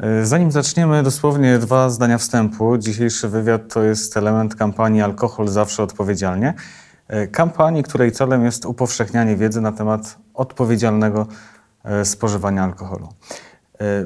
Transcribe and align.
E, 0.00 0.26
Zanim 0.26 0.50
zaczniemy, 0.50 1.02
dosłownie 1.02 1.58
dwa 1.58 1.90
zdania 1.90 2.18
wstępu. 2.18 2.78
Dzisiejszy 2.78 3.28
wywiad 3.28 3.72
to 3.72 3.82
jest 3.82 4.16
element 4.16 4.54
kampanii 4.54 5.02
Alkohol 5.02 5.48
zawsze 5.48 5.82
odpowiedzialnie. 5.82 6.54
E, 7.08 7.26
Kampanii, 7.26 7.82
której 7.82 8.12
celem 8.12 8.44
jest 8.44 8.66
upowszechnianie 8.66 9.36
wiedzy 9.36 9.60
na 9.60 9.72
temat 9.72 10.18
odpowiedzialnego 10.34 11.26
e, 11.84 12.04
spożywania 12.04 12.64
alkoholu. 12.64 13.08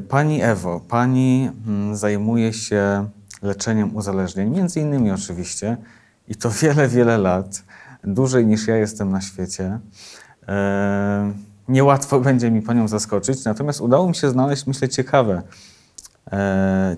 Pani 0.08 0.42
Ewo, 0.42 0.80
pani 0.88 1.50
mm, 1.66 1.96
zajmuje 1.96 2.52
się 2.52 3.08
leczeniem 3.42 3.96
uzależnień, 3.96 4.50
między 4.50 4.80
innymi 4.80 5.10
oczywiście, 5.10 5.76
i 6.28 6.36
to 6.36 6.50
wiele, 6.50 6.88
wiele 6.88 7.18
lat, 7.18 7.64
dłużej 8.04 8.46
niż 8.46 8.66
ja 8.66 8.76
jestem 8.76 9.10
na 9.10 9.20
świecie. 9.20 9.78
Niełatwo 11.68 12.20
będzie 12.30 12.50
mi 12.50 12.62
panią 12.62 12.88
zaskoczyć, 12.88 13.44
natomiast 13.44 13.80
udało 13.80 14.08
mi 14.08 14.14
się 14.14 14.30
znaleźć, 14.30 14.66
myślę, 14.66 14.88
ciekawe, 14.88 15.42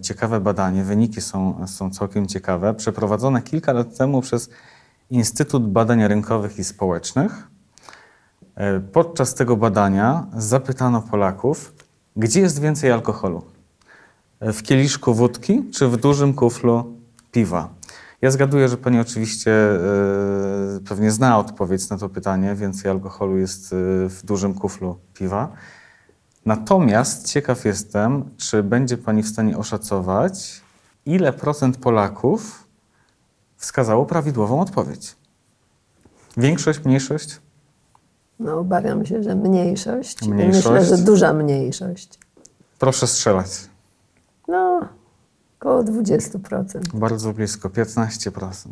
ciekawe 0.02 0.40
badanie. 0.40 0.84
Wyniki 0.84 1.20
są, 1.20 1.66
są 1.66 1.90
całkiem 1.90 2.26
ciekawe. 2.26 2.74
Przeprowadzone 2.74 3.42
kilka 3.42 3.72
lat 3.72 3.96
temu 3.98 4.20
przez 4.20 4.50
Instytut 5.10 5.72
Badań 5.72 6.08
Rynkowych 6.08 6.58
i 6.58 6.64
Społecznych. 6.64 7.48
E, 8.54 8.80
Podczas 8.80 9.34
tego 9.34 9.56
badania 9.56 10.26
zapytano 10.36 11.02
Polaków, 11.02 11.72
gdzie 12.16 12.40
jest 12.40 12.60
więcej 12.60 12.92
alkoholu? 12.92 13.42
E, 14.40 14.52
W 14.52 14.62
kieliszku 14.62 15.14
wódki 15.14 15.64
czy 15.74 15.88
w 15.88 15.96
dużym 15.96 16.34
kuflu 16.34 16.96
piwa? 17.32 17.68
Ja 18.22 18.30
zgaduję, 18.30 18.68
że 18.68 18.76
pani 18.76 19.00
oczywiście 19.00 19.52
e, 19.52 19.78
pewnie 20.88 21.10
zna 21.10 21.38
odpowiedź 21.38 21.88
na 21.90 21.98
to 21.98 22.08
pytanie. 22.08 22.54
Więcej 22.54 22.90
alkoholu 22.90 23.38
jest 23.38 23.72
e, 23.72 23.76
w 24.08 24.20
dużym 24.24 24.54
kuflu 24.54 24.98
piwa. 25.14 25.52
Natomiast 26.46 27.28
ciekaw 27.28 27.64
jestem, 27.64 28.30
czy 28.36 28.62
będzie 28.62 28.96
pani 28.98 29.22
w 29.22 29.28
stanie 29.28 29.58
oszacować, 29.58 30.60
ile 31.06 31.32
procent 31.32 31.76
Polaków 31.76 32.68
wskazało 33.56 34.06
prawidłową 34.06 34.60
odpowiedź? 34.60 35.16
Większość, 36.36 36.84
mniejszość? 36.84 37.40
No, 38.38 38.58
obawiam 38.58 39.06
się, 39.06 39.22
że 39.22 39.34
mniejszość. 39.34 40.28
Mniejszość. 40.28 40.66
Myślę, 40.66 40.84
że 40.96 40.98
duża 40.98 41.32
mniejszość. 41.32 42.18
Proszę 42.78 43.06
strzelać. 43.06 43.48
No, 44.48 44.88
około 45.60 45.82
20%. 45.82 46.80
Bardzo 46.94 47.32
blisko, 47.32 47.68
15%. 47.68 48.68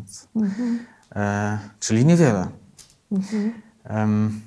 E, 1.14 1.58
czyli 1.80 2.04
niewiele. 2.06 2.48
Em, 3.12 3.52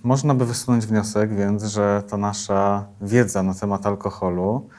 można 0.04 0.36
by 0.36 0.46
wysunąć 0.46 0.86
wniosek, 0.86 1.36
więc, 1.36 1.64
że 1.64 2.04
ta 2.10 2.18
nasza 2.18 2.86
wiedza 3.02 3.44
na 3.44 3.54
temat 3.54 3.86
alkoholu, 3.86 4.70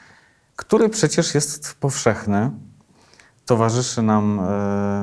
który 0.55 0.89
przecież 0.89 1.35
jest 1.35 1.75
powszechny, 1.75 2.51
towarzyszy 3.45 4.01
nam 4.01 4.39
e, 4.39 4.43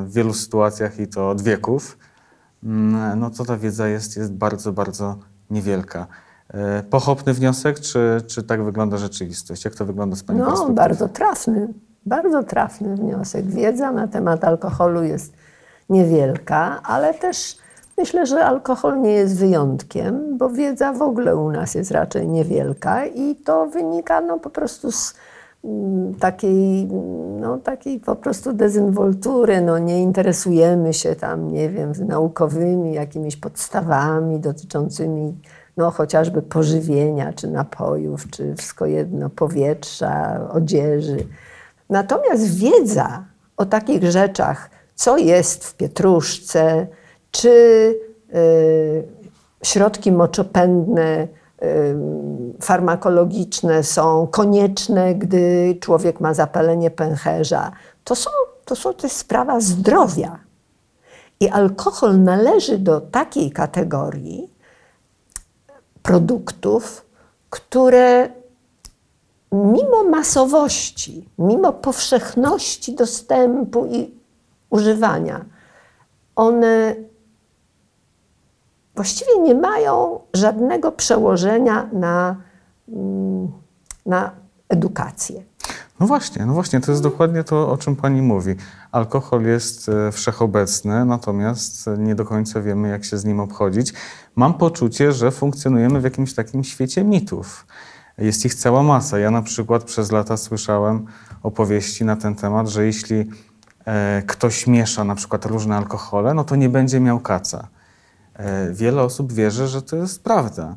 w 0.06 0.12
wielu 0.12 0.32
sytuacjach 0.34 0.98
i 1.00 1.08
to 1.08 1.30
od 1.30 1.42
wieków, 1.42 1.98
mm, 2.64 3.18
no 3.18 3.30
to 3.30 3.44
ta 3.44 3.56
wiedza 3.56 3.88
jest, 3.88 4.16
jest 4.16 4.32
bardzo, 4.32 4.72
bardzo 4.72 5.18
niewielka. 5.50 6.06
E, 6.48 6.82
pochopny 6.82 7.34
wniosek, 7.34 7.80
czy, 7.80 8.22
czy 8.26 8.42
tak 8.42 8.64
wygląda 8.64 8.96
rzeczywistość? 8.96 9.64
Jak 9.64 9.74
to 9.74 9.84
wygląda 9.86 10.16
z 10.16 10.22
Pani 10.22 10.38
No, 10.38 10.44
perspektywy? 10.44 10.74
bardzo 10.74 11.08
trafny, 11.08 11.68
bardzo 12.06 12.42
trafny 12.42 12.96
wniosek. 12.96 13.46
Wiedza 13.46 13.92
na 13.92 14.08
temat 14.08 14.44
alkoholu 14.44 15.02
jest 15.02 15.32
niewielka, 15.88 16.82
ale 16.82 17.14
też 17.14 17.56
myślę, 18.00 18.26
że 18.26 18.44
alkohol 18.44 19.00
nie 19.00 19.12
jest 19.12 19.38
wyjątkiem, 19.38 20.38
bo 20.38 20.48
wiedza 20.48 20.92
w 20.92 21.02
ogóle 21.02 21.36
u 21.36 21.50
nas 21.50 21.74
jest 21.74 21.90
raczej 21.90 22.28
niewielka 22.28 23.06
i 23.06 23.36
to 23.36 23.66
wynika 23.66 24.20
no, 24.20 24.38
po 24.38 24.50
prostu 24.50 24.92
z 24.92 25.14
mm, 25.64 26.14
takiej, 26.14 26.86
no, 27.40 27.58
takiej 27.58 28.00
po 28.00 28.16
prostu 28.16 28.52
dezynwoltury. 28.52 29.60
No, 29.60 29.78
nie 29.78 30.02
interesujemy 30.02 30.94
się 30.94 31.16
tam, 31.16 31.52
nie 31.52 31.68
wiem, 31.70 31.92
naukowymi 32.08 32.94
jakimiś 32.94 33.36
podstawami 33.36 34.40
dotyczącymi 34.40 35.34
no, 35.76 35.90
chociażby 35.90 36.42
pożywienia, 36.42 37.32
czy 37.32 37.48
napojów, 37.48 38.30
czy 38.30 38.54
wszystko 38.54 38.86
jedno, 38.86 39.30
powietrza, 39.30 40.40
odzieży. 40.52 41.26
Natomiast 41.90 42.56
wiedza 42.56 43.24
o 43.56 43.66
takich 43.66 44.04
rzeczach, 44.10 44.70
co 44.94 45.18
jest 45.18 45.64
w 45.64 45.76
pietruszce, 45.76 46.86
czy 47.30 47.50
y, 48.34 49.08
środki 49.64 50.12
moczopędne, 50.12 51.28
y, 51.62 51.96
farmakologiczne 52.60 53.82
są 53.82 54.26
konieczne, 54.26 55.14
gdy 55.14 55.76
człowiek 55.80 56.20
ma 56.20 56.34
zapalenie 56.34 56.90
pęcherza, 56.90 57.72
to, 58.04 58.14
są, 58.14 58.30
to, 58.64 58.76
są, 58.76 58.94
to 58.94 59.06
jest 59.06 59.16
sprawa 59.16 59.60
zdrowia. 59.60 60.38
I 61.40 61.48
alkohol 61.48 62.22
należy 62.22 62.78
do 62.78 63.00
takiej 63.00 63.50
kategorii 63.50 64.50
produktów, 66.02 67.06
które 67.50 68.28
mimo 69.52 70.04
masowości, 70.04 71.28
mimo 71.38 71.72
powszechności 71.72 72.94
dostępu 72.94 73.86
i 73.86 74.14
używania, 74.70 75.44
one 76.36 76.94
właściwie 78.94 79.38
nie 79.42 79.54
mają 79.54 80.20
żadnego 80.34 80.92
przełożenia 80.92 81.88
na, 81.92 82.36
mm, 82.88 83.48
na 84.06 84.30
edukację. 84.68 85.42
No 86.00 86.06
właśnie, 86.06 86.46
no 86.46 86.52
właśnie, 86.54 86.80
to 86.80 86.92
jest 86.92 87.02
dokładnie 87.02 87.44
to, 87.44 87.70
o 87.70 87.76
czym 87.76 87.96
pani 87.96 88.22
mówi. 88.22 88.54
Alkohol 88.92 89.42
jest 89.42 89.88
e, 89.88 90.12
wszechobecny, 90.12 91.04
natomiast 91.04 91.90
nie 91.98 92.14
do 92.14 92.24
końca 92.24 92.60
wiemy, 92.60 92.88
jak 92.88 93.04
się 93.04 93.18
z 93.18 93.24
nim 93.24 93.40
obchodzić. 93.40 93.92
Mam 94.36 94.54
poczucie, 94.54 95.12
że 95.12 95.30
funkcjonujemy 95.30 96.00
w 96.00 96.04
jakimś 96.04 96.34
takim 96.34 96.64
świecie 96.64 97.04
mitów. 97.04 97.66
Jest 98.18 98.44
ich 98.44 98.54
cała 98.54 98.82
masa. 98.82 99.18
Ja 99.18 99.30
na 99.30 99.42
przykład 99.42 99.84
przez 99.84 100.12
lata 100.12 100.36
słyszałem 100.36 101.06
opowieści 101.42 102.04
na 102.04 102.16
ten 102.16 102.34
temat, 102.34 102.68
że 102.68 102.86
jeśli 102.86 103.30
e, 103.84 104.22
ktoś 104.26 104.66
miesza 104.66 105.04
na 105.04 105.14
przykład 105.14 105.46
różne 105.46 105.76
alkohole, 105.76 106.34
no 106.34 106.44
to 106.44 106.56
nie 106.56 106.68
będzie 106.68 107.00
miał 107.00 107.20
kaca. 107.20 107.68
E, 108.40 108.70
wiele 108.72 109.02
osób 109.02 109.32
wierzy, 109.32 109.66
że 109.68 109.82
to 109.82 109.96
jest 109.96 110.24
prawda. 110.24 110.76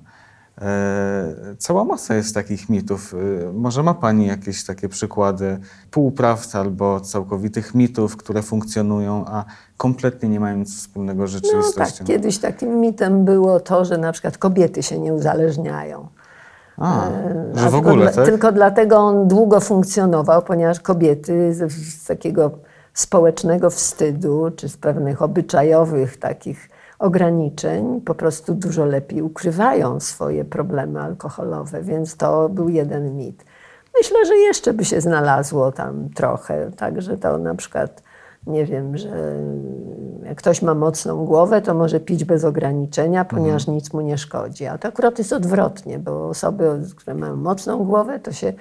E, 0.62 1.34
Cała 1.58 1.84
masa 1.86 2.16
jest 2.16 2.34
takich 2.36 2.70
mitów. 2.70 3.14
E, 3.50 3.54
Może 3.54 3.84
ma 3.84 3.94
Pani 3.94 4.28
jakieś 4.28 4.66
takie 4.66 4.90
przykłady 4.90 5.58
półprawd 5.92 6.56
albo 6.56 7.00
całkowitych 7.00 7.76
mitów, 7.76 8.18
które 8.18 8.42
funkcjonują, 8.42 9.26
a 9.28 9.46
kompletnie 9.78 10.30
nie 10.30 10.40
mają 10.40 10.58
nic 10.58 10.78
wspólnego 10.78 11.28
z 11.28 11.34
No 11.34 11.40
rzeczywistością? 11.40 11.98
tak, 11.98 12.08
kiedyś 12.08 12.38
takim 12.38 12.80
mitem 12.80 13.26
było 13.26 13.60
to, 13.60 13.86
że 13.86 13.98
na 13.98 14.12
przykład 14.12 14.38
kobiety 14.38 14.84
się 14.84 15.00
nie 15.00 15.14
uzależniają. 15.14 16.08
A, 16.78 17.08
E, 17.10 17.52
że 17.56 17.66
a 17.68 17.70
w 17.70 17.76
ogóle, 17.76 18.06
tylko, 18.06 18.16
tak? 18.16 18.26
tylko 18.26 18.52
dlatego 18.52 18.98
on 18.98 19.28
długo 19.28 19.60
funkcjonował, 19.60 20.42
ponieważ 20.42 20.80
kobiety 20.80 21.54
z, 21.54 21.72
z 21.74 22.06
takiego 22.06 22.52
społecznego 22.94 23.70
wstydu, 23.70 24.52
czy 24.56 24.70
z 24.70 24.78
pewnych 24.78 25.22
obyczajowych 25.22 26.18
takich 26.18 26.70
ograniczeń, 27.04 28.02
po 28.02 28.16
prostu 28.16 28.54
dużo 28.54 28.86
lepiej 28.86 29.22
ukrywają 29.22 30.00
swoje 30.00 30.46
problemy 30.46 31.02
alkoholowe, 31.02 31.82
więc 31.82 32.18
to 32.18 32.50
był 32.50 32.70
jeden 32.70 33.18
mit. 33.18 33.46
Myślę, 33.98 34.26
że 34.26 34.36
jeszcze 34.36 34.74
by 34.74 34.86
się 34.86 35.02
znalazło 35.02 35.72
tam 35.72 36.10
trochę, 36.10 36.72
także 36.72 37.18
to 37.18 37.38
na 37.38 37.56
przykład, 37.56 38.04
nie 38.48 38.66
wiem, 38.66 38.98
że 38.98 39.36
jak 40.26 40.38
ktoś 40.38 40.62
ma 40.62 40.74
mocną 40.74 41.26
głowę, 41.26 41.62
to 41.62 41.74
może 41.74 42.00
pić 42.00 42.26
bez 42.26 42.44
ograniczenia, 42.44 43.26
ponieważ 43.26 43.68
nic 43.68 43.94
mu 43.94 44.02
nie 44.02 44.18
szkodzi. 44.18 44.66
A 44.66 44.78
to 44.78 44.88
akurat 44.88 45.18
jest 45.18 45.34
odwrotnie, 45.34 46.00
bo 46.00 46.30
osoby, 46.30 46.82
które 46.96 47.16
mają 47.16 47.36
mocną 47.36 47.84
głowę, 47.84 48.20
to 48.20 48.32
się 48.32 48.54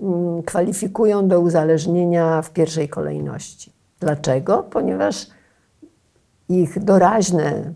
mm, 0.00 0.42
kwalifikują 0.42 1.28
do 1.28 1.40
uzależnienia 1.40 2.42
w 2.42 2.50
pierwszej 2.50 2.88
kolejności. 2.88 3.72
Dlaczego? 4.00 4.62
Ponieważ 4.70 5.26
ich 6.48 6.84
doraźne 6.84 7.72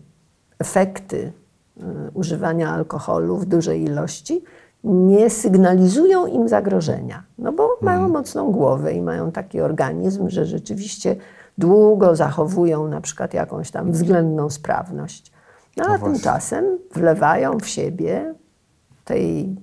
efekty 0.61 1.33
y, 1.77 1.83
używania 2.15 2.71
alkoholu 2.71 3.37
w 3.37 3.45
dużej 3.45 3.83
ilości 3.83 4.45
nie 4.85 5.31
sygnalizują 5.31 6.27
im 6.27 6.49
zagrożenia, 6.49 7.23
no 7.39 7.53
bo 7.53 7.79
mają 7.81 8.09
mocną 8.09 8.53
głowę 8.53 8.93
i 8.93 9.03
mają 9.03 9.33
taki 9.33 9.61
organizm, 9.61 10.29
że 10.29 10.47
rzeczywiście 10.47 11.17
długo 11.59 12.17
zachowują 12.17 12.89
na 12.89 13.01
przykład 13.01 13.35
jakąś 13.35 13.71
tam 13.71 13.93
względną 13.93 14.51
sprawność. 14.51 15.33
No, 15.77 15.85
a 15.85 15.89
właśnie. 15.89 16.07
tymczasem 16.07 16.79
wlewają 16.95 17.59
w 17.59 17.67
siebie 17.67 18.35
tej, 19.05 19.57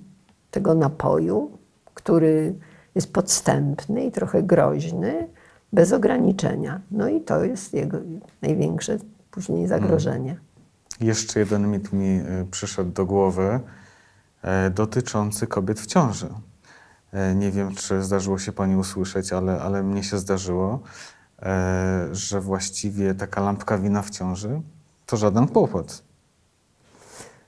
tego 0.50 0.74
napoju, 0.74 1.50
który 1.94 2.54
jest 2.94 3.12
podstępny 3.12 4.04
i 4.04 4.12
trochę 4.12 4.42
groźny, 4.42 5.28
bez 5.72 5.92
ograniczenia. 5.92 6.80
No 6.90 7.08
i 7.08 7.20
to 7.20 7.44
jest 7.44 7.74
jego 7.74 7.98
największe 8.42 8.98
później 9.30 9.66
zagrożenie. 9.66 10.36
Jeszcze 11.00 11.40
jeden 11.40 11.70
mit 11.70 11.92
mi 11.92 12.06
e, 12.08 12.44
przyszedł 12.50 12.90
do 12.90 13.06
głowy 13.06 13.60
e, 14.42 14.70
dotyczący 14.70 15.46
kobiet 15.46 15.80
w 15.80 15.86
ciąży. 15.86 16.28
e, 17.12 17.34
nie 17.34 17.50
wiem, 17.50 17.74
czy 17.74 18.02
zdarzyło 18.02 18.38
się 18.38 18.52
Pani 18.52 18.76
usłyszeć, 18.76 19.32
ale, 19.32 19.60
ale 19.60 19.82
mnie 19.82 20.02
się 20.04 20.18
zdarzyło, 20.18 20.80
że 22.12 22.40
właściwie 22.40 23.14
taka 23.14 23.40
lampka 23.40 23.78
wina 23.78 24.02
w 24.02 24.10
ciąży 24.10 24.60
to 25.06 25.16
żaden 25.16 25.48
kłopot. 25.48 26.02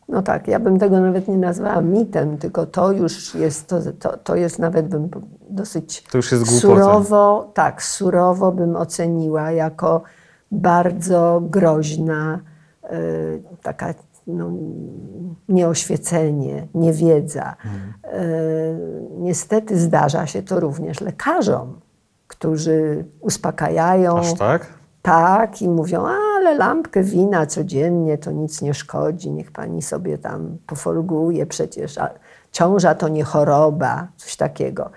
No 0.08 0.23
tak, 0.23 0.49
ja 0.49 0.61
bym 0.61 0.79
tego 0.79 1.00
nawet 1.00 1.29
nie 1.29 1.37
nazwała 1.37 1.81
mitem, 1.81 2.38
tylko 2.38 2.67
to 2.67 2.93
już 2.93 3.35
jest, 3.35 3.67
to, 3.67 3.81
to, 3.99 4.17
to 4.17 4.37
jest 4.37 4.58
nawet 4.58 4.88
bym 4.88 5.11
dosyć 5.50 6.02
To 6.02 6.19
już 6.19 6.32
jest 6.32 6.44
głupota. 6.44 6.61
surowo, 6.61 7.50
tak, 7.55 7.82
surowo 7.82 8.52
bym 8.52 8.76
oceniła 8.76 9.50
jako 9.50 10.02
bardzo 10.50 11.43
groźna 11.44 12.41
taka 13.62 13.94
no, 14.26 14.50
nieoświecenie, 15.48 16.69
niewiedza. 16.75 17.56
Y, 18.04 18.10
niestety 19.19 19.78
zdarza 19.78 20.26
się 20.26 20.42
to 20.42 20.60
również 20.60 21.00
lekarzom, 21.00 21.81
którzy 22.26 23.04
uspokajają. 23.20 24.19
Aż 24.19 24.34
tak? 24.34 24.66
Tak, 25.02 25.62
i 25.62 25.69
mówią, 25.69 26.06
ale 26.06 26.54
lampkę 26.54 27.02
wina 27.02 27.46
codziennie 27.46 28.19
to 28.19 28.31
nic 28.31 28.62
nie 28.62 28.75
szkodzi, 28.75 29.31
niech 29.31 29.52
pani 29.52 29.82
sobie 29.82 30.19
tam 30.19 30.58
pofolguje, 30.66 31.46
przecież 31.46 31.98
a 31.98 32.10
ciąża 32.52 32.94
to 32.94 33.08
nie 33.08 33.25
choroba, 33.25 34.08
coś 34.16 34.37
takiego. 34.37 34.90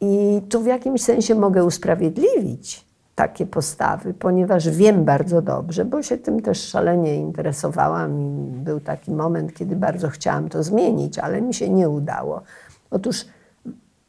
I 0.00 0.42
tu 0.50 0.62
w 0.62 0.66
jakimś 0.66 1.02
sensie 1.02 1.34
mogę 1.34 1.64
usprawiedliwić 1.64 2.89
takie 3.20 3.46
postawy, 3.46 4.14
ponieważ 4.14 4.68
wiem 4.68 5.04
bardzo 5.04 5.42
dobrze, 5.42 5.84
bo 5.84 6.02
się 6.02 6.18
tym 6.18 6.42
też 6.42 6.68
szalenie 6.68 7.16
interesowałam 7.16 8.20
i 8.20 8.50
był 8.50 8.80
taki 8.80 9.10
moment, 9.10 9.54
kiedy 9.54 9.76
bardzo 9.76 10.08
chciałam 10.08 10.48
to 10.48 10.62
zmienić, 10.62 11.18
ale 11.18 11.40
mi 11.40 11.54
się 11.54 11.68
nie 11.68 11.88
udało. 11.88 12.42
Otóż 12.90 13.24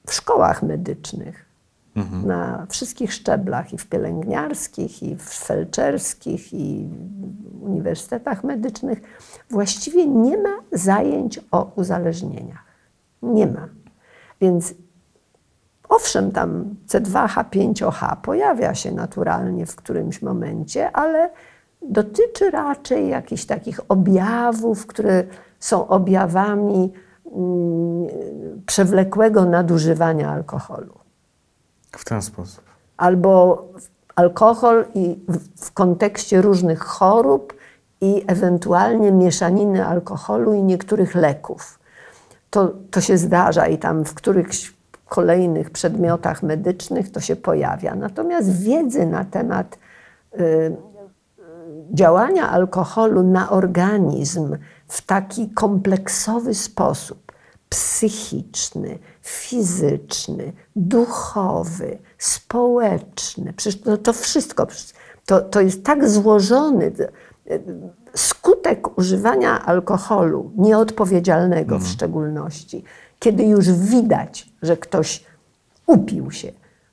w 0.08 0.14
szkołach 0.14 0.64
medycznych 0.64 1.46
na 2.26 2.66
wszystkich 2.70 3.14
szczeblach, 3.14 3.74
i 3.74 3.78
w 3.78 3.88
pielęgniarskich, 3.88 5.04
i 5.04 5.16
w 5.16 5.24
felczerskich, 5.24 6.54
i 6.54 6.90
w 7.60 7.64
uniwersytetach 7.64 8.44
medycznych, 8.44 9.02
właściwie 9.50 10.08
nie 10.08 10.38
ma 10.38 10.56
zajęć 10.72 11.40
o 11.52 11.72
uzależnieniach. 11.76 12.66
Nie 13.22 13.48
ma. 13.48 13.68
Więc 14.42 14.74
owszem, 15.92 16.32
tam 16.32 16.76
C2H5OH 16.88 18.16
pojawia 18.22 18.76
się 18.76 18.92
naturalnie 18.92 19.66
w 19.66 19.76
którymś 19.76 20.22
momencie, 20.22 20.92
ale 20.92 21.30
dotyczy 21.82 22.52
raczej 22.52 23.10
jakichś 23.10 23.46
takich 23.46 23.80
objawów, 23.90 24.88
które 24.88 25.24
są 25.60 25.88
objawami 25.88 26.94
mm, 27.26 28.08
przewlekłego 28.66 29.46
nadużywania 29.46 30.30
alkoholu 30.30 30.94
W 31.92 32.06
ten 32.06 32.22
sposób. 32.22 32.64
albo 32.98 33.64
alkohol 34.16 34.86
i 34.96 35.20
w, 35.28 35.66
w 35.66 35.72
kontekście 35.72 36.42
różnych 36.42 36.80
chorób 36.80 37.54
i 38.02 38.24
ewentualnie 38.28 39.12
mieszaniny 39.12 39.86
alkoholu 39.86 40.54
i 40.54 40.64
niektórych 40.64 41.16
leków. 41.16 41.80
To, 42.50 42.74
to 42.92 43.02
się 43.02 43.18
zdarza 43.18 43.68
i 43.68 43.78
tam 43.78 44.06
w 44.06 44.14
którychś 44.14 44.81
kolejnych 45.12 45.70
przedmiotach 45.70 46.44
medycznych 46.44 47.12
to 47.12 47.20
się 47.20 47.36
pojawia. 47.36 47.96
Natomiast 47.96 48.64
wiedzy 48.64 49.06
na 49.06 49.26
temat 49.26 49.78
y, 50.34 50.44
y, 50.44 50.78
działania 51.94 52.50
alkoholu 52.50 53.24
na 53.24 53.50
organizm 53.50 54.58
w 54.88 55.02
taki 55.02 55.50
kompleksowy 55.50 56.54
sposób 56.54 57.32
psychiczny, 57.70 59.00
fizyczny, 59.22 60.54
duchowy, 60.76 61.98
społeczny. 62.18 63.54
Przecież 63.54 63.82
to, 63.82 63.98
to 63.98 64.14
wszystko 64.14 64.68
to, 65.26 65.42
to 65.42 65.62
jest 65.62 65.84
tak 65.84 66.10
złożony 66.10 66.92
skutek 68.16 68.98
używania 68.98 69.66
alkoholu, 69.66 70.52
nieodpowiedzialnego 70.58 71.80
w 71.80 71.88
szczególności, 71.88 72.84
kiedy 73.22 73.44
już 73.44 73.72
widać, 73.72 74.50
że 74.62 74.78
ktoś 74.78 75.26
upił 75.88 76.32
się, 76.32 76.52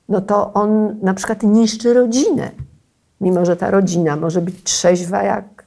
no 0.09 0.21
to 0.21 0.53
on 0.53 0.99
na 1.01 1.13
przykład 1.13 1.43
niszczy 1.43 1.93
rodzinę. 1.93 2.51
Mimo, 3.21 3.45
że 3.45 3.55
ta 3.55 3.71
rodzina 3.71 4.15
może 4.15 4.41
być 4.41 4.63
trzeźwa 4.63 5.23
jak 5.23 5.65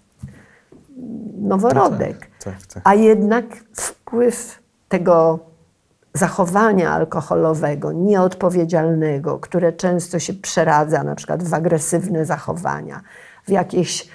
noworodek. 1.41 2.19
tak, 2.19 2.55
tak, 2.55 2.67
tak. 2.67 2.82
A 2.87 2.94
jednak 2.94 3.44
wpływ 3.75 4.59
tego 4.88 5.38
zachowania 6.14 6.91
alkoholowego, 6.91 7.93
nieodpowiedzialnego, 7.93 9.38
które 9.38 9.73
często 9.73 10.19
się 10.19 10.35
przeradza 10.35 11.03
na 11.03 11.14
przykład 11.14 11.43
w 11.43 11.55
agresywne 11.55 12.26
zachowania, 12.26 13.00
w 13.44 13.50
jakieś 13.50 14.09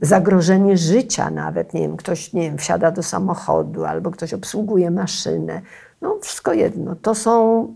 zagrożenie 0.00 0.76
życia 0.76 1.30
nawet, 1.30 1.74
nie 1.74 1.80
wiem, 1.80 1.96
ktoś, 1.96 2.32
nie 2.32 2.42
wiem, 2.42 2.58
wsiada 2.58 2.90
do 2.90 3.02
samochodu 3.02 3.84
albo 3.84 4.10
ktoś 4.10 4.34
obsługuje 4.34 4.90
maszynę. 4.90 5.60
No 6.00 6.18
wszystko 6.22 6.52
jedno. 6.52 6.96
To 6.96 7.14
są 7.14 7.66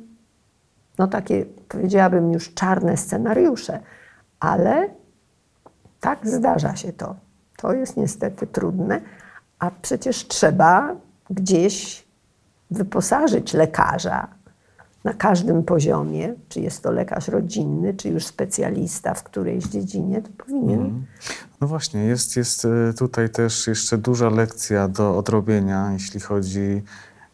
no 0.99 1.09
takie, 1.09 1.47
powiedziałabym 1.69 2.33
już 2.33 2.55
czarne 2.55 2.97
scenariusze, 2.97 3.81
ale 4.41 4.89
tak 6.01 6.27
zdarza 6.29 6.77
się 6.77 6.93
to. 6.93 7.17
To 7.57 7.73
jest 7.73 7.97
niestety 7.97 8.47
trudne, 8.47 9.01
a 9.59 9.71
przecież 9.83 10.29
trzeba 10.29 10.97
gdzieś 11.31 12.07
wyposażyć 12.71 13.55
lekarza 13.55 14.29
na 15.05 15.15
każdym 15.15 15.63
poziomie, 15.63 16.35
czy 16.49 16.61
jest 16.61 16.83
to 16.83 16.91
lekarz 16.91 17.29
rodzinny, 17.29 17.95
czy 17.95 18.09
już 18.09 18.27
specjalista 18.27 19.15
w 19.15 19.23
którejś 19.23 19.65
dziedzinie, 19.65 20.23
to 20.23 20.45
powinien. 20.45 21.05
No 21.61 21.67
właśnie, 21.67 22.01
jest, 22.05 22.37
jest 22.37 22.65
e, 22.65 22.93
tutaj 22.99 23.31
też 23.31 23.67
jeszcze 23.67 23.99
duża 23.99 24.31
lekcja 24.31 24.89
do 24.89 25.19
odrobienia, 25.19 25.93
jeśli 25.93 26.21
chodzi 26.21 26.83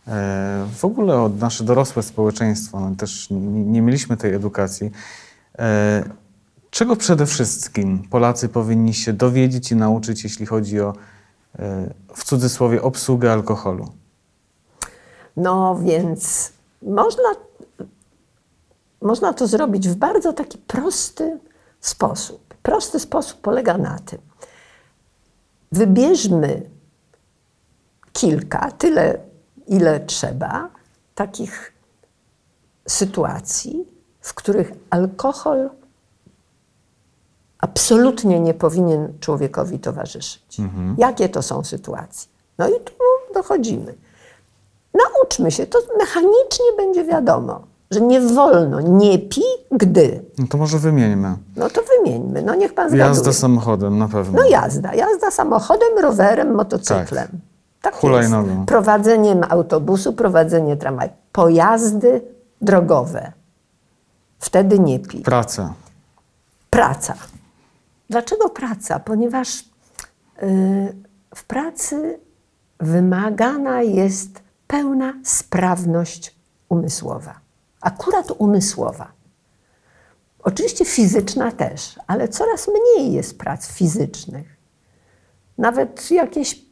e, 0.09 0.67
w 0.77 0.85
ogóle 0.85 1.17
o 1.17 1.29
nasze 1.29 1.65
dorosłe 1.65 2.03
społeczeństwo. 2.03 2.81
No 2.81 2.97
też 2.97 3.31
nie, 3.31 3.41
nie 3.65 3.83
mieliśmy 3.83 4.17
tej 4.17 4.35
edukacji. 4.35 4.91
E, 5.59 6.05
czego 6.71 6.97
przede 6.97 7.27
wszystkim 7.27 8.03
Polacy 8.11 8.49
powinni 8.49 8.95
się 8.95 9.12
dowiedzieć 9.12 9.73
i 9.73 9.77
nauczyć, 9.77 10.25
jeśli 10.25 10.47
chodzi 10.47 10.81
o, 10.81 10.95
e, 11.59 11.95
w 12.15 12.25
cudzysłowie, 12.25 12.83
obsługę 12.83 13.33
alkoholu? 13.33 13.93
No 15.37 15.79
więc 15.83 16.53
można, 16.83 17.23
można 19.06 19.32
to 19.32 19.47
zrobić 19.47 19.88
w 19.88 19.94
bardzo 19.94 20.32
taki 20.32 20.59
prosty 20.59 21.38
sposób. 21.81 22.54
Prosty 22.62 23.00
sposób 23.00 23.40
polega 23.40 23.78
na 23.78 23.99
tym. 23.99 24.19
Wybierzmy 25.73 26.71
kilka, 28.12 28.71
tyle 28.71 29.19
ile 29.66 30.00
trzeba, 30.00 30.71
takich 31.14 31.73
sytuacji, 32.88 33.85
w 34.21 34.35
których 34.35 34.73
alkohol 34.90 35.71
absolutnie 37.59 38.40
nie 38.40 38.54
powinien 38.54 39.19
człowiekowi 39.21 39.78
towarzyszyć. 39.78 40.59
Jakie 40.99 41.28
to 41.28 41.42
są 41.42 41.64
sytuacje? 41.64 42.31
No 42.59 42.69
i 42.69 42.81
tu 42.81 42.92
dochodzimy. 43.35 43.95
Nauczmy 44.95 45.50
się, 45.50 45.66
to 45.66 45.78
mechanicznie 45.99 46.66
będzie 46.76 47.04
wiadomo, 47.04 47.62
że 47.90 48.00
nie 48.00 48.21
wolno, 48.21 48.81
nie 48.81 49.19
pij, 49.19 49.43
gdy. 49.73 50.25
No 50.38 50.47
to 50.47 50.59
może 50.59 50.78
wymieńmy. 50.78 51.37
No 51.57 51.71
to 51.71 51.81
wymieńmy, 51.83 52.43
no 52.43 52.55
niech 52.55 52.75
pan 52.75 52.88
zgaduje. 52.88 53.09
Jazda 53.09 53.33
samochodem 53.33 53.99
na 53.99 54.09
pewno. 54.09 54.43
No 54.43 54.49
jazda, 54.49 54.95
jazda 54.95 55.31
samochodem, 55.31 55.99
rowerem, 56.02 56.55
motocyklem. 56.55 57.28
Tak, 57.83 57.95
Hulajnogą. 57.95 58.55
jest. 58.57 58.69
Prowadzeniem 58.69 59.40
autobusu, 59.49 60.12
prowadzenie 60.12 60.76
tramwaju. 60.76 61.11
Pojazdy 61.33 62.21
drogowe. 62.61 63.33
Wtedy 64.38 64.78
nie 64.78 64.99
pij. 64.99 65.23
Praca. 65.23 65.75
Praca. 66.71 67.14
Dlaczego 68.11 68.49
praca? 68.49 68.99
Ponieważ 68.99 69.61
y, 70.43 70.97
w 71.35 71.45
pracy 71.45 72.19
wymagana 72.81 73.83
jest 73.83 74.43
pełna 74.66 75.12
sprawność 75.25 76.35
umysłowa. 76.69 77.35
Akurat 77.80 78.30
umysłowa. 78.38 79.12
Oczywiście 80.38 80.85
fizyczna 80.85 81.52
też, 81.52 81.99
ale 82.06 82.28
coraz 82.28 82.68
mniej 82.68 83.12
jest 83.12 83.38
prac 83.38 83.66
fizycznych. 83.66 84.56
Nawet 85.59 86.11
jakieś 86.11 86.66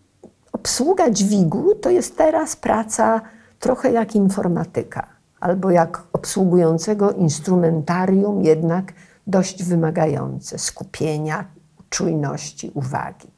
obsługa 0.53 1.11
dźwigu 1.11 1.75
to 1.75 1.91
jest 1.91 2.17
teraz 2.17 2.57
praca 2.57 3.21
trochę 3.59 3.93
jak 3.93 4.15
informatyka, 4.15 5.07
albo 5.41 5.71
jak 5.71 6.03
obsługującego 6.13 7.13
instrumentarium, 7.13 8.43
jednak 8.43 8.93
dość 9.27 9.65
wymagające 9.65 10.59
skupienia, 10.59 11.45
czujności, 11.91 12.71
uwagi. 12.75 13.34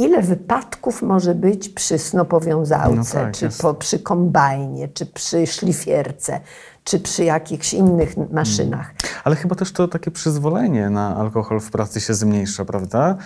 Ile 0.00 0.22
wypadków 0.22 1.02
może 1.02 1.34
być 1.34 1.68
przy 1.68 1.98
snopowiązałce, 1.98 2.96
No 2.96 3.04
tak, 3.24 3.34
czy 3.36 3.48
po, 3.62 3.74
przy 3.74 3.98
kombajnie, 3.98 4.88
czy 4.88 5.06
przy 5.06 5.46
szlifierce, 5.46 6.40
czy 6.84 7.00
przy 7.00 7.24
jakichś 7.24 7.74
innych 7.74 8.14
maszynach. 8.32 8.94
Ale 9.24 9.36
chyba 9.36 9.54
też 9.54 9.72
to 9.72 9.88
takie 9.88 10.10
przyzwolenie 10.10 10.90
na 10.90 11.16
alkohol 11.16 11.60
w 11.60 11.70
pracy 11.70 12.00
się 12.00 12.14
zmniejsza, 12.14 12.64
prawda? 12.64 13.16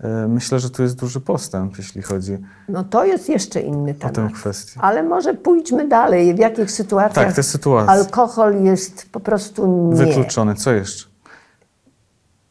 E, 0.00 0.28
Myślę, 0.28 0.58
że 0.60 0.70
tu 0.70 0.82
jest 0.82 0.96
duży 1.00 1.20
postęp, 1.20 1.78
jeśli 1.78 2.02
chodzi 2.02 2.38
No 2.68 2.84
to 2.84 3.04
jest 3.04 3.28
jeszcze 3.28 3.60
inny 3.60 3.90
o 3.90 3.94
tę 3.94 4.10
temat. 4.10 4.32
kwestię. 4.32 4.80
Ale 4.80 5.02
może 5.02 5.34
pójdźmy 5.34 5.88
dalej. 5.88 6.34
W 6.34 6.38
jakich 6.38 6.70
sytuacjach 6.70 7.26
Tak, 7.26 7.36
te 7.36 7.42
sytuacje. 7.42 7.90
alkohol 7.90 8.62
jest 8.64 9.10
po 9.12 9.20
prostu 9.20 9.66
nie. 9.66 9.96
Wykluczony. 10.06 10.54
Co 10.54 10.72
jeszcze? 10.72 11.06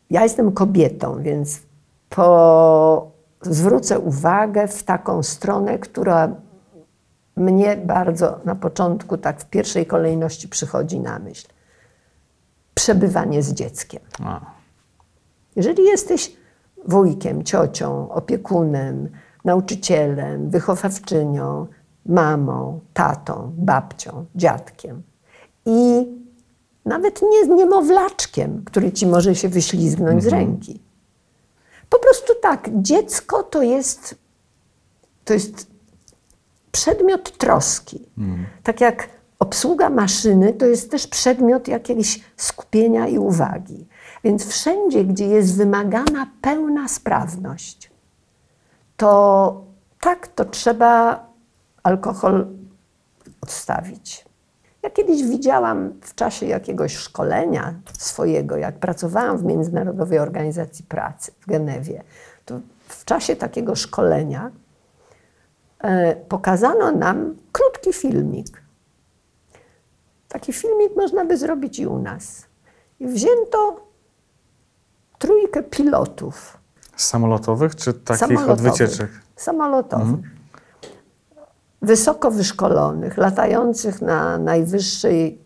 Ja 0.09 0.23
jestem 0.23 0.51
kobietą, 0.51 1.21
więc 1.23 1.59
po, 2.09 3.11
zwrócę 3.41 3.99
uwagę 3.99 4.67
w 4.67 4.83
taką 4.83 5.23
stronę, 5.23 5.79
która 5.79 6.35
mnie 7.37 7.77
bardzo 7.77 8.39
na 8.45 8.55
początku, 8.55 9.17
tak 9.17 9.41
w 9.41 9.45
pierwszej 9.45 9.85
kolejności 9.85 10.47
przychodzi 10.47 10.99
na 10.99 11.19
myśl. 11.19 11.47
Przebywanie 12.75 13.43
z 13.43 13.53
dzieckiem. 13.53 14.01
A, 14.23 14.41
Jeżeli 15.55 15.83
jesteś 15.83 16.35
wujkiem, 16.87 17.43
ciocią, 17.43 18.09
opiekunem, 18.09 19.09
nauczycielem, 19.45 20.49
wychowawczynią, 20.49 21.67
mamą, 22.05 22.79
tatą, 22.93 23.53
babcią, 23.57 24.25
dziadkiem 24.35 25.03
i 25.65 26.07
nawet 26.85 27.21
nie 27.21 27.55
niemowlaczkiem, 27.55 28.63
który 28.65 28.91
ci 28.91 29.07
może 29.07 29.35
się 29.35 29.49
wyślizgnąć 29.49 30.23
z 30.23 30.27
ręki. 30.27 30.84
Po 31.89 31.99
prostu 31.99 32.33
tak, 32.41 32.69
dziecko 32.73 33.43
to 33.43 33.61
jest, 33.61 34.15
to 35.25 35.33
jest 35.33 35.67
przedmiot 36.71 37.37
troski. 37.37 38.05
Tak 38.63 38.81
jak 38.81 39.09
obsługa 39.39 39.89
maszyny 39.89 40.53
to 40.53 40.65
jest 40.65 40.91
też 40.91 41.07
przedmiot 41.07 41.67
jakiegoś 41.67 42.19
skupienia 42.37 43.07
i 43.07 43.17
uwagi. 43.17 43.87
Więc 44.23 44.47
wszędzie, 44.47 45.03
gdzie 45.05 45.27
jest 45.27 45.57
wymagana 45.57 46.27
pełna 46.41 46.87
sprawność, 46.87 47.91
to 48.97 49.61
tak, 50.01 50.27
to 50.27 50.45
trzeba 50.45 51.25
alkohol 51.83 52.47
odstawić. 53.41 54.25
Ja 54.85 54.91
kiedyś 54.91 55.23
widziałam 55.23 55.93
w 56.01 56.15
czasie 56.15 56.45
jakiegoś 56.45 56.95
szkolenia 56.95 57.73
swojego, 57.97 58.57
jak 58.57 58.79
pracowałam 58.79 59.37
w 59.37 59.43
Międzynarodowej 59.43 60.19
Organizacji 60.19 60.85
Pracy 60.85 61.31
w 61.41 61.45
Genewie, 61.45 62.03
to 62.45 62.59
w 62.87 63.05
czasie 63.05 63.35
takiego 63.35 63.75
szkolenia 63.75 64.51
e, 65.79 66.15
pokazano 66.15 66.91
nam 66.91 67.35
krótki 67.51 67.93
filmik. 67.93 68.61
Taki 70.27 70.53
filmik 70.53 70.95
można 70.95 71.25
by 71.25 71.37
zrobić 71.37 71.79
i 71.79 71.87
u 71.87 71.99
nas. 71.99 72.45
I 72.99 73.07
wzięto 73.07 73.87
trójkę 75.19 75.63
pilotów 75.63 76.57
samolotowych 76.95 77.75
czy 77.75 77.93
takich 77.93 78.49
od 78.49 78.61
wycieczek? 78.61 79.09
Samolotowych. 79.35 80.34
Wysoko 81.85 82.31
wyszkolonych, 82.31 83.17
latających 83.17 84.01
na 84.01 84.37
najwyższej, 84.37 85.39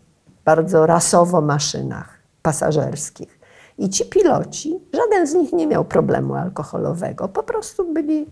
bardzo 0.44 0.86
rasowo 0.86 1.40
maszynach 1.40 2.18
pasażerskich. 2.42 3.40
I 3.78 3.88
ci 3.88 4.04
piloci, 4.04 4.80
żaden 4.92 5.26
z 5.26 5.34
nich 5.34 5.52
nie 5.52 5.66
miał 5.66 5.84
problemu 5.84 6.34
alkoholowego, 6.34 7.28
po 7.28 7.42
prostu 7.42 7.92
byli 7.92 8.26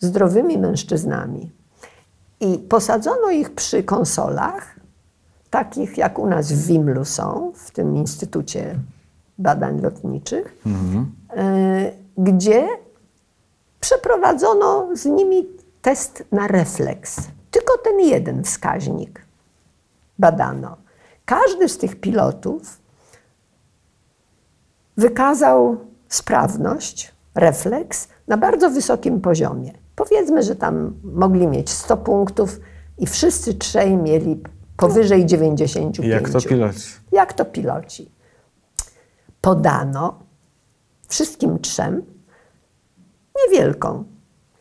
zdrowymi 0.00 0.58
mężczyznami. 0.58 1.50
I 2.40 2.58
posadzono 2.58 3.30
ich 3.30 3.54
przy 3.54 3.82
konsolach, 3.82 4.76
takich 5.50 5.98
jak 5.98 6.18
u 6.18 6.26
nas 6.26 6.52
w 6.52 6.66
Wimlu 6.66 7.04
są, 7.04 7.52
w 7.54 7.70
tym 7.70 7.96
Instytucie 7.96 8.78
Badań 9.38 9.80
Lotniczych, 9.80 10.56
e, 11.30 11.92
gdzie 12.18 12.68
przeprowadzono 13.80 14.88
z 14.94 15.04
nimi 15.04 15.61
test 15.82 16.24
na 16.32 16.46
refleks. 16.46 17.16
Tylko 17.50 17.78
ten 17.78 18.00
jeden 18.00 18.44
wskaźnik 18.44 19.26
badano. 20.18 20.76
Każdy 21.24 21.68
z 21.68 21.78
tych 21.78 22.00
pilotów 22.00 22.80
wykazał 24.96 25.76
sprawność, 26.08 27.14
refleks 27.34 28.08
na 28.28 28.36
bardzo 28.36 28.70
wysokim 28.70 29.20
poziomie. 29.20 29.72
Powiedzmy, 29.96 30.42
że 30.42 30.56
tam 30.56 30.94
mogli 31.04 31.46
mieć 31.46 31.70
100 31.70 31.96
punktów 31.96 32.60
i 32.98 33.06
wszyscy 33.06 33.54
trzej 33.54 33.96
mieli 33.96 34.42
powyżej 34.76 35.26
95. 35.26 36.08
Jak 36.08 36.30
to 36.30 36.40
piloci? 36.40 36.88
Jak 37.12 37.32
to 37.32 37.44
piloci? 37.44 38.10
Podano 39.40 40.18
wszystkim 41.08 41.58
trzem 41.58 42.02
niewielką, 43.36 44.04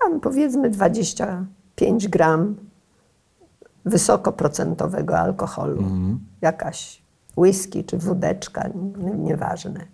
tam 0.01 0.20
powiedzmy 0.20 0.70
25 0.70 2.08
gram 2.08 2.55
wysokoprocentowego 3.86 5.17
alkoholu. 5.20 5.84
Jakaś 6.41 7.01
whisky 7.38 7.84
czy 7.84 7.98
wódeczka, 7.98 8.70
nieważne. 9.17 9.86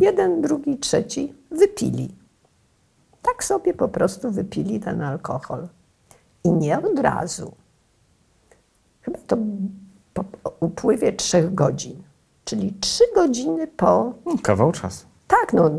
Jeden, 0.00 0.40
drugi, 0.42 0.78
trzeci 0.78 1.34
wypili. 1.50 2.14
Tak 3.22 3.44
sobie 3.44 3.74
po 3.74 3.88
prostu 3.88 4.30
wypili 4.30 4.80
ten 4.80 5.02
alkohol. 5.02 5.68
I 6.44 6.52
nie 6.52 6.78
od 6.78 6.98
razu. 6.98 7.52
Chyba 9.00 9.18
to 9.26 9.36
po 10.14 10.24
upływie 10.60 11.12
trzech 11.12 11.54
godzin. 11.54 12.02
Czyli 12.44 12.72
trzy 12.80 13.04
godziny 13.14 13.66
po 13.66 14.12
No, 14.26 14.34
kawał 14.42 14.72
czasu. 14.72 15.06
tak, 15.28 15.52
no, 15.52 15.70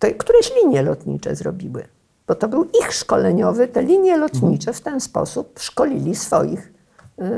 to 0.00 0.08
któreś 0.18 0.52
linie 0.62 0.82
lotnicze 0.82 1.36
zrobiły, 1.36 1.84
bo 2.26 2.34
to 2.34 2.48
był 2.48 2.64
ich 2.64 2.92
szkoleniowy, 2.92 3.68
te 3.68 3.82
linie 3.82 4.16
lotnicze 4.16 4.72
w 4.72 4.80
ten 4.80 5.00
sposób 5.00 5.58
szkolili 5.58 6.16
swoich 6.16 6.72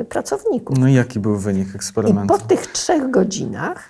y, 0.01 0.05
pracowników. 0.05 0.79
No 0.79 0.89
i 0.89 0.95
jaki 0.95 1.21
był 1.21 1.37
wynik 1.37 1.69
I 1.73 1.77
eksperymentu? 1.77 2.35
po 2.35 2.41
tych 2.47 2.67
trzech 2.67 3.11
godzinach 3.11 3.89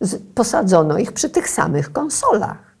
z, 0.00 0.22
posadzono 0.34 0.98
ich 0.98 1.12
przy 1.12 1.30
tych 1.30 1.48
samych 1.48 1.92
konsolach 1.92 2.76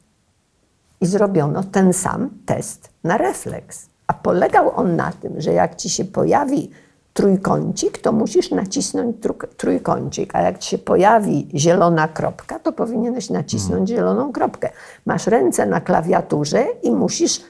i 1.00 1.06
zrobiono 1.06 1.64
ten 1.64 1.92
sam 1.92 2.30
test 2.46 2.88
na 3.04 3.18
refleks. 3.18 3.86
A 4.06 4.12
polegał 4.12 4.76
on 4.76 4.96
na 4.96 5.12
tym, 5.12 5.40
że 5.40 5.52
jak 5.52 5.76
ci 5.76 5.90
się 5.90 6.04
pojawi 6.04 6.70
trójkącik, 7.16 7.98
to 7.98 8.12
musisz 8.12 8.50
nacisnąć 8.50 9.16
trój- 9.16 9.48
trójkącik, 9.56 10.34
a 10.34 10.42
jak 10.42 10.58
ci 10.58 10.70
się 10.70 10.78
pojawi 10.78 11.48
zielona 11.54 12.08
kropka, 12.08 12.58
to 12.58 12.72
powinieneś 12.72 13.30
nacisnąć 13.30 13.88
zieloną 13.88 14.32
kropkę. 14.32 14.70
Masz 15.06 15.26
ręce 15.26 15.66
na 15.66 15.80
klawiaturze 15.80 16.66
i 16.82 16.90
musisz 16.90 17.40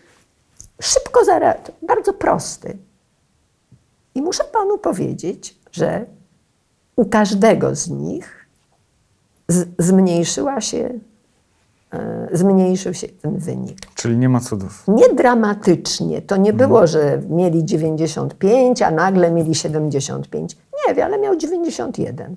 szybko 0.80 1.24
zareagować. 1.24 1.72
Bardzo 1.82 2.12
prosty. 2.12 2.76
I 4.14 4.22
muszę 4.22 4.44
panu 4.44 4.78
powiedzieć, 4.78 5.58
że 5.72 6.06
u 6.96 7.04
każdego 7.04 7.74
z 7.74 7.88
nich 7.88 8.46
z, 9.48 9.68
zmniejszyła 9.78 10.60
się, 10.60 10.90
zmniejszył 12.32 12.94
się 12.94 13.08
ten 13.08 13.38
wynik. 13.38 13.78
Czyli 13.94 14.16
nie 14.16 14.28
ma 14.28 14.40
cudów. 14.40 14.84
Nie 14.88 15.08
dramatycznie. 15.08 16.22
To 16.22 16.36
nie 16.36 16.52
było, 16.52 16.86
że 16.86 17.22
mieli 17.28 17.64
95, 17.64 18.82
a 18.82 18.90
nagle 18.90 19.30
mieli 19.30 19.54
75. 19.54 20.56
Nie, 20.88 21.04
ale 21.04 21.18
miał 21.18 21.36
91. 21.36 22.36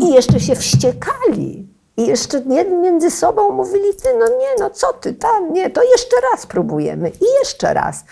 I 0.00 0.12
jeszcze 0.12 0.40
się 0.40 0.54
wściekali. 0.54 1.68
I 1.96 2.06
jeszcze 2.06 2.44
między 2.82 3.10
sobą 3.10 3.50
mówili, 3.50 3.94
ty, 4.02 4.08
no 4.18 4.26
nie, 4.26 4.48
no 4.60 4.70
co 4.70 4.92
ty 4.92 5.14
tam, 5.14 5.52
nie, 5.52 5.70
to 5.70 5.82
jeszcze 5.82 6.16
raz 6.32 6.46
próbujemy. 6.46 7.08
I 7.08 7.24
jeszcze 7.40 7.74
raz. 7.74 8.04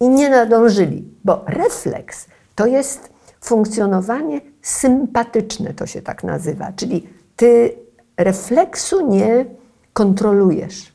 I 0.00 0.08
nie 0.08 0.30
nadążyli, 0.30 1.08
bo 1.24 1.44
refleks 1.46 2.26
to 2.54 2.66
jest 2.66 3.08
funkcjonowanie 3.40 4.40
sympatyczne, 4.62 5.74
to 5.74 5.86
się 5.86 6.02
tak 6.02 6.24
nazywa. 6.24 6.72
Czyli 6.72 7.08
ty 7.36 7.74
refleksu 8.16 9.08
nie 9.08 9.44
kontrolujesz. 9.92 10.92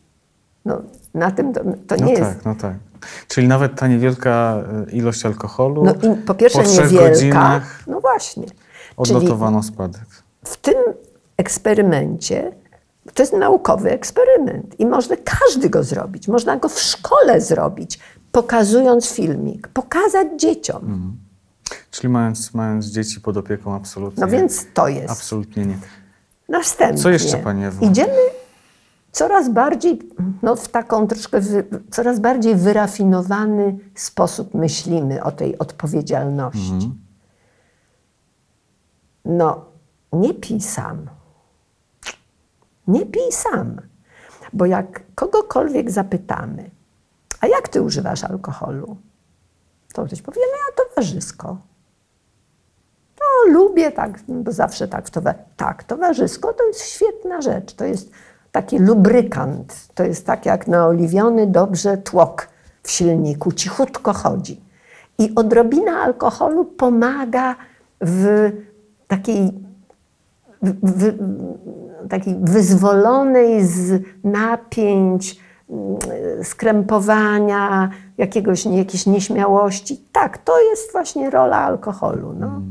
No, 0.66 0.82
na 1.14 1.32
tym 1.32 1.54
to, 1.54 1.60
to 1.88 1.96
No 2.00 2.06
nie 2.06 2.12
jest. 2.14 2.24
tak, 2.36 2.46
no 2.46 2.56
tak. 2.56 2.74
Czyli 3.28 3.48
nawet 3.48 3.76
ta 3.80 3.88
niewielka 3.88 4.64
e, 4.88 4.92
ilość 4.92 5.26
alkoholu 5.26 5.84
No 5.86 5.94
i 5.94 6.16
po 6.16 6.34
pierwsze 6.36 6.64
po 6.64 6.70
niewielka. 6.70 7.10
godzinach 7.10 7.84
No 7.88 8.00
właśnie. 8.02 8.44
Czyli 8.46 8.58
odnotowano 8.98 9.64
spadek. 9.64 10.06
w 10.46 10.58
tym 10.58 10.76
eksperymencie, 11.38 12.52
to 13.14 13.24
jest 13.24 13.34
naukowy 13.34 13.92
eksperyment 13.92 14.80
i 14.80 14.86
można 14.86 15.16
każdy 15.24 15.70
go 15.70 15.84
zrobić. 15.84 16.28
Można 16.28 16.58
go 16.58 16.70
w 16.70 16.80
szkole 16.80 17.42
zrobić, 17.42 18.00
pokazując 18.32 19.10
filmik, 19.10 19.68
pokazać 19.68 20.28
dzieciom. 20.38 20.86
Mm. 20.86 21.18
Czyli 21.92 22.10
mając, 22.10 22.54
mając 22.54 22.86
dzieci 22.86 23.22
pod 23.22 23.38
opieką 23.38 23.76
absolutnie. 23.76 24.22
No 24.22 24.28
więc 24.28 24.66
to 24.74 24.88
jest. 24.88 25.10
Absolutnie 25.12 25.66
nie. 25.66 25.78
Następnie 26.50 27.04
Co 27.04 27.10
jeszcze, 27.10 27.38
Pani 27.38 27.66
Ewo? 27.66 27.86
idziemy 27.86 28.18
coraz 29.12 29.50
bardziej, 29.50 30.00
no 30.42 30.56
w 30.56 30.68
taką 30.68 31.08
troszkę, 31.08 31.42
wy, 31.42 31.68
coraz 31.92 32.20
bardziej 32.20 32.56
wyrafinowany 32.56 33.78
sposób 33.96 34.54
myślimy 34.54 35.24
o 35.24 35.32
tej 35.32 35.58
odpowiedzialności. 35.58 36.74
Mhm. 36.74 37.00
No, 39.26 39.66
nie 40.14 40.34
pij 40.34 40.62
sam. 40.62 41.10
Nie 42.88 43.06
pij 43.06 43.32
sam. 43.32 43.82
Bo 44.54 44.66
jak 44.66 45.04
kogokolwiek 45.16 45.92
zapytamy, 45.92 46.70
a 47.42 47.48
jak 47.48 47.68
ty 47.68 47.82
używasz 47.82 48.24
alkoholu? 48.24 48.98
To 49.94 50.06
ktoś 50.06 50.22
powie, 50.22 50.42
no 50.42 50.58
ja 50.58 50.86
towarzysko. 50.86 51.58
Lubię 53.48 53.92
tak, 53.92 54.20
bo 54.28 54.52
zawsze 54.52 54.88
tak. 54.88 55.10
Towa 55.10 55.34
tak, 55.58 55.84
towarzysko 55.84 56.54
to 56.54 56.68
jest 56.68 56.82
świetna 56.82 57.42
rzecz. 57.42 57.74
To 57.74 57.86
jest 57.86 58.12
taki 58.52 58.80
lubrykant. 58.80 59.88
To 59.96 60.04
jest 60.04 60.26
tak 60.26 60.46
jak 60.46 60.68
naoliwiony 60.68 61.48
dobrze 61.48 61.98
tłok 61.98 62.48
w 62.84 62.92
silniku. 62.92 63.52
Cichutko 63.52 64.14
chodzi. 64.14 64.62
I 65.20 65.36
odrobina 65.36 66.02
alkoholu 66.02 66.66
pomaga 66.66 67.56
w 68.02 68.52
takiej, 69.08 69.52
w, 70.62 70.74
w, 70.84 71.14
takiej 72.10 72.36
wyzwolonej 72.42 73.66
z 73.66 74.04
napięć, 74.24 75.40
mm, 75.70 75.98
skrępowania, 76.44 77.90
jakiegoś, 78.18 78.66
nie- 78.66 78.78
jakiejś 78.78 79.06
nieśmiałości. 79.06 80.06
Tak, 80.12 80.38
to 80.38 80.62
jest 80.62 80.92
właśnie 80.92 81.30
rola 81.30 81.58
alkoholu. 81.58 82.34
No. 82.40 82.62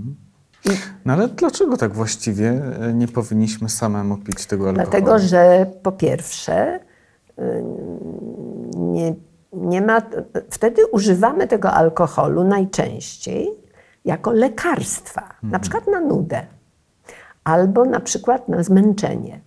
No 1.04 1.12
ale 1.12 1.28
dlaczego 1.28 1.76
tak 1.76 1.92
właściwie 1.92 2.48
e, 2.48 2.94
nie 2.94 3.08
powinniśmy 3.08 3.68
samemu 3.68 4.16
pić 4.16 4.46
tego 4.46 4.68
alkoholu? 4.68 4.90
Dlatego, 4.90 5.18
że 5.18 5.66
po 5.82 5.92
pierwsze, 5.92 6.80
y, 7.38 7.64
nie, 8.76 9.14
nie 9.52 9.82
ma, 9.82 10.02
wtedy 10.50 10.86
używamy 10.86 11.46
tego 11.46 11.72
alkoholu 11.72 12.44
najczęściej 12.44 13.50
jako 14.04 14.32
lekarstwa, 14.32 15.34
na 15.42 15.58
przykład 15.58 15.86
na 15.86 16.00
nudę, 16.00 16.46
albo 17.44 17.84
na 17.84 18.00
przykład 18.00 18.48
na 18.48 18.62
zmęczenie, 18.62 19.40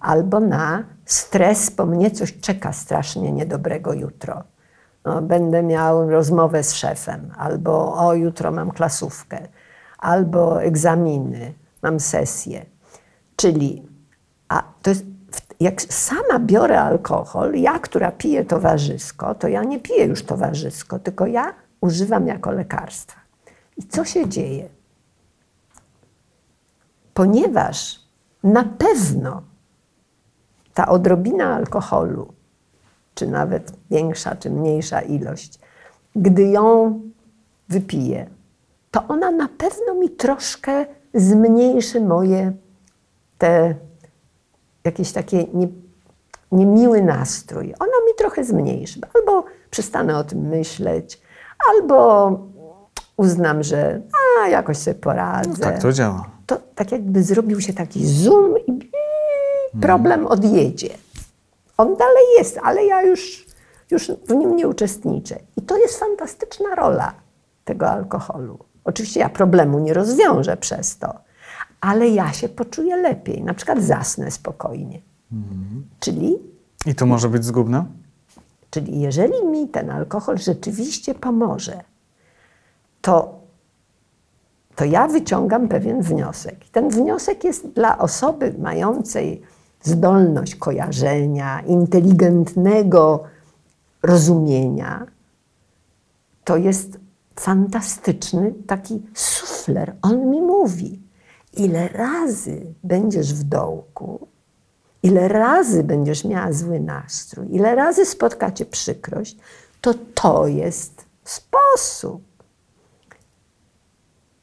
albo 0.00 0.40
na 0.40 0.84
stres, 1.04 1.70
bo 1.70 1.86
mnie 1.86 2.10
coś 2.10 2.40
czeka 2.40 2.72
strasznie 2.72 3.32
niedobrego 3.32 3.92
jutro. 3.92 4.42
No, 5.04 5.22
będę 5.22 5.62
miał 5.62 6.10
rozmowę 6.10 6.62
z 6.62 6.74
szefem, 6.74 7.30
albo 7.38 8.06
o, 8.06 8.14
jutro 8.14 8.52
mam 8.52 8.70
klasówkę, 8.70 9.48
albo 10.02 10.62
egzaminy, 10.62 11.54
mam 11.82 12.00
sesję. 12.00 12.66
Czyli 13.36 13.88
a 14.48 14.62
to 14.82 14.90
jest, 14.90 15.04
jak 15.60 15.82
sama 15.82 16.38
biorę 16.38 16.80
alkohol, 16.80 17.54
ja, 17.54 17.78
która 17.78 18.12
piję 18.12 18.44
towarzysko, 18.44 19.34
to 19.34 19.48
ja 19.48 19.64
nie 19.64 19.80
piję 19.80 20.04
już 20.04 20.22
towarzysko, 20.22 20.98
tylko 20.98 21.26
ja 21.26 21.54
używam 21.80 22.26
jako 22.26 22.50
lekarstwa. 22.50 23.20
I 23.76 23.82
co 23.82 24.04
się 24.04 24.28
dzieje? 24.28 24.68
Ponieważ 27.14 28.00
na 28.44 28.64
pewno 28.64 29.42
ta 30.74 30.88
odrobina 30.88 31.54
alkoholu, 31.54 32.32
czy 33.14 33.26
nawet 33.26 33.72
większa, 33.90 34.36
czy 34.36 34.50
mniejsza 34.50 35.00
ilość, 35.00 35.58
gdy 36.16 36.42
ją 36.42 37.00
wypiję, 37.68 38.26
to 38.92 39.04
ona 39.08 39.30
na 39.30 39.48
pewno 39.58 39.94
mi 39.94 40.10
troszkę 40.10 40.86
zmniejszy 41.14 42.00
moje 42.00 42.52
te 43.38 43.74
jakieś 44.84 45.12
takie 45.12 45.44
nie, 45.54 45.68
niemiły 46.52 47.02
nastrój. 47.02 47.74
Ona 47.78 47.92
mi 48.06 48.14
trochę 48.18 48.44
zmniejszy. 48.44 49.00
Albo 49.14 49.44
przestanę 49.70 50.18
o 50.18 50.24
tym 50.24 50.38
myśleć, 50.38 51.20
albo 51.70 52.30
uznam, 53.16 53.62
że 53.62 54.00
a, 54.42 54.48
jakoś 54.48 54.76
sobie 54.78 54.94
poradzę. 54.94 55.50
No 55.50 55.56
tak 55.56 55.82
to 55.82 55.92
działa. 55.92 56.30
to 56.46 56.58
tak 56.74 56.92
jakby 56.92 57.22
zrobił 57.22 57.60
się 57.60 57.72
taki 57.72 58.06
zoom 58.06 58.54
i 58.66 58.90
problem 59.80 60.26
odjedzie. 60.26 60.88
On 61.76 61.96
dalej 61.96 62.24
jest, 62.38 62.58
ale 62.62 62.84
ja 62.84 63.02
już, 63.02 63.46
już 63.90 64.10
w 64.10 64.34
nim 64.34 64.56
nie 64.56 64.68
uczestniczę. 64.68 65.38
I 65.56 65.62
to 65.62 65.76
jest 65.76 65.98
fantastyczna 65.98 66.74
rola 66.74 67.14
tego 67.64 67.88
alkoholu. 67.88 68.58
Oczywiście 68.84 69.20
ja 69.20 69.28
problemu 69.28 69.78
nie 69.78 69.94
rozwiążę 69.94 70.56
przez 70.56 70.98
to, 70.98 71.14
ale 71.80 72.08
ja 72.08 72.32
się 72.32 72.48
poczuję 72.48 72.96
lepiej. 72.96 73.42
Na 73.44 73.54
przykład 73.54 73.82
zasnę 73.82 74.30
spokojnie. 74.30 75.00
Czyli 76.00 76.38
I 76.86 76.94
to 76.94 77.06
może 77.06 77.28
być 77.28 77.44
zgubne? 77.44 77.84
Czyli 78.70 79.00
jeżeli 79.00 79.46
mi 79.46 79.68
ten 79.68 79.90
alkohol 79.90 80.38
rzeczywiście 80.38 81.14
pomoże, 81.14 81.80
to, 83.00 83.40
to 84.76 84.84
ja 84.84 85.08
wyciągam 85.08 85.68
pewien 85.68 86.02
wniosek. 86.02 86.56
Ten 86.72 86.88
wniosek 86.88 87.44
jest 87.44 87.68
dla 87.68 87.98
osoby 87.98 88.54
mającej 88.58 89.42
zdolność 89.82 90.54
kojarzenia, 90.54 91.60
inteligentnego 91.60 93.24
rozumienia, 94.02 95.06
to 96.44 96.56
jest 96.56 97.01
fantastyczny 97.40 98.54
taki 98.66 99.02
sufler. 99.14 99.96
On 100.02 100.30
mi 100.30 100.40
mówi, 100.40 101.02
ile 101.52 101.88
razy 101.88 102.74
będziesz 102.84 103.34
w 103.34 103.42
dołku, 103.42 104.28
ile 105.02 105.28
razy 105.28 105.84
będziesz 105.84 106.24
miała 106.24 106.52
zły 106.52 106.80
nastrój, 106.80 107.54
ile 107.54 107.74
razy 107.74 108.06
spotka 108.06 108.50
cię 108.50 108.64
przykrość, 108.64 109.36
to 109.80 109.94
to 110.14 110.46
jest 110.46 111.04
sposób. 111.24 112.22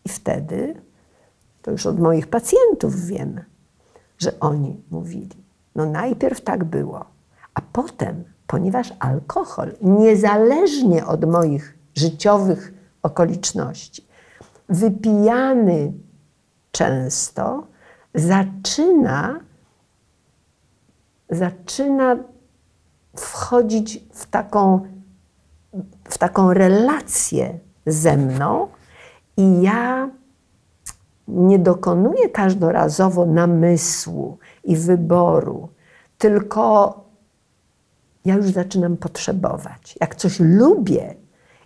I 0.05 0.09
wtedy, 0.09 0.81
to 1.61 1.71
już 1.71 1.85
od 1.85 1.99
moich 1.99 2.27
pacjentów 2.27 3.05
wiem, 3.05 3.41
że 4.17 4.39
oni 4.39 4.83
mówili, 4.91 5.43
no 5.75 5.85
najpierw 5.85 6.41
tak 6.41 6.63
było, 6.63 7.05
a 7.53 7.61
potem, 7.73 8.23
ponieważ 8.47 8.93
alkohol, 8.99 9.75
niezależnie 9.81 11.05
od 11.05 11.25
moich 11.25 11.77
życiowych 11.95 12.78
okoliczności, 13.03 14.07
wypijany 14.69 15.93
często, 16.71 17.67
zaczyna 18.15 19.39
zaczyna 21.29 22.17
wchodzić 23.17 24.03
w 24.13 24.25
taką, 24.25 24.79
w 26.03 26.17
taką 26.17 26.53
relację 26.53 27.59
ze 27.85 28.17
mną 28.17 28.67
i 29.37 29.61
ja 29.61 30.09
nie 31.27 31.59
dokonuję 31.59 32.29
każdorazowo 32.29 33.25
namysłu 33.25 34.37
i 34.63 34.75
wyboru, 34.75 35.69
tylko 36.17 36.93
ja 38.25 38.35
już 38.35 38.45
zaczynam 38.51 38.97
potrzebować. 38.97 39.97
Jak 40.01 40.15
coś 40.15 40.39
lubię 40.39 41.15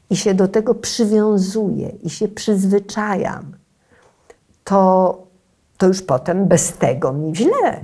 i 0.09 0.15
się 0.15 0.33
do 0.33 0.47
tego 0.47 0.75
przywiązuję 0.75 1.89
i 1.89 2.09
się 2.09 2.27
przyzwyczajam, 2.27 3.55
to, 4.63 5.27
to 5.77 5.87
już 5.87 6.01
potem 6.01 6.47
bez 6.47 6.73
tego 6.73 7.13
mi 7.13 7.35
źle. 7.35 7.81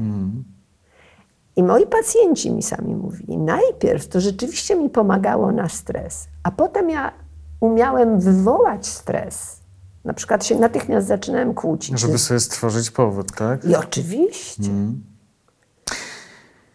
I 1.55 1.63
moi 1.63 1.87
pacjenci 1.87 2.51
mi 2.51 2.63
sami 2.63 2.95
mówili, 2.95 3.37
najpierw 3.37 4.07
to 4.07 4.21
rzeczywiście 4.21 4.75
mi 4.75 4.89
pomagało 4.89 5.51
na 5.51 5.69
stres, 5.69 6.27
a 6.43 6.51
potem 6.51 6.89
ja 6.89 7.11
umiałem 7.59 8.19
wywołać 8.19 8.87
stres. 8.87 9.59
Na 10.05 10.13
przykład 10.13 10.45
się 10.45 10.59
natychmiast 10.59 11.07
zaczynałem 11.07 11.53
kłócić. 11.53 11.99
Żeby 11.99 12.17
sobie 12.17 12.39
stworzyć 12.39 12.91
powód, 12.91 13.31
tak? 13.31 13.65
I 13.65 13.75
oczywiście. 13.75 14.71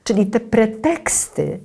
Czyli 0.05 0.27
te 0.27 0.41
preteksty 0.41 1.61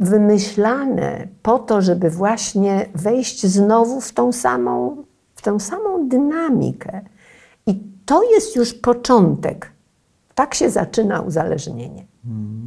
wymyślane 0.00 1.28
po 1.42 1.58
to, 1.58 1.82
żeby 1.82 2.10
właśnie 2.10 2.88
wejść 2.94 3.46
znowu 3.46 4.00
w 4.00 4.12
tą 4.12 4.32
samą, 4.32 5.04
w 5.34 5.42
tę 5.42 5.60
samą 5.60 6.08
dynamikę. 6.08 7.00
I 7.66 7.82
to 8.06 8.22
jest 8.22 8.56
już 8.56 8.74
początek. 8.74 9.72
Tak 10.34 10.54
się 10.54 10.70
zaczyna 10.70 11.20
uzależnienie. 11.20 12.06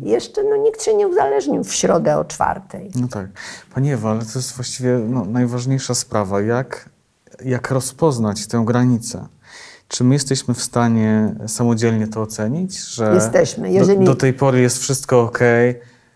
Jeszcze 0.02 0.44
no, 0.44 0.56
nikt 0.58 0.84
się 0.84 0.96
nie 0.96 1.08
uzależnił 1.08 1.64
w 1.64 1.74
środę 1.74 2.18
o 2.18 2.26
czwartej. 2.26 2.92
No 2.96 3.08
tak. 3.08 3.28
Pani 3.74 3.94
Ewa, 3.94 4.12
ale 4.12 4.20
to 4.20 4.40
jest 4.40 4.56
właściwie 4.56 5.00
no, 5.10 5.26
najważniejsza 5.26 5.96
sprawa. 5.96 6.42
Jak, 6.42 6.90
jak 7.46 7.72
rozpoznać 7.72 8.48
tę 8.48 8.64
granicę? 8.66 9.28
Czy 9.88 10.04
my 10.04 10.16
jesteśmy 10.16 10.54
w 10.54 10.62
stanie 10.62 11.36
samodzielnie 11.48 12.08
to 12.08 12.22
ocenić? 12.22 12.80
Że 12.80 13.14
Jesteśmy. 13.14 13.72
Jeżeli- 13.72 14.00
do, 14.00 14.06
do 14.06 14.16
tej 14.16 14.34
pory 14.34 14.62
jest 14.62 14.78
wszystko 14.78 15.22
ok. 15.22 15.40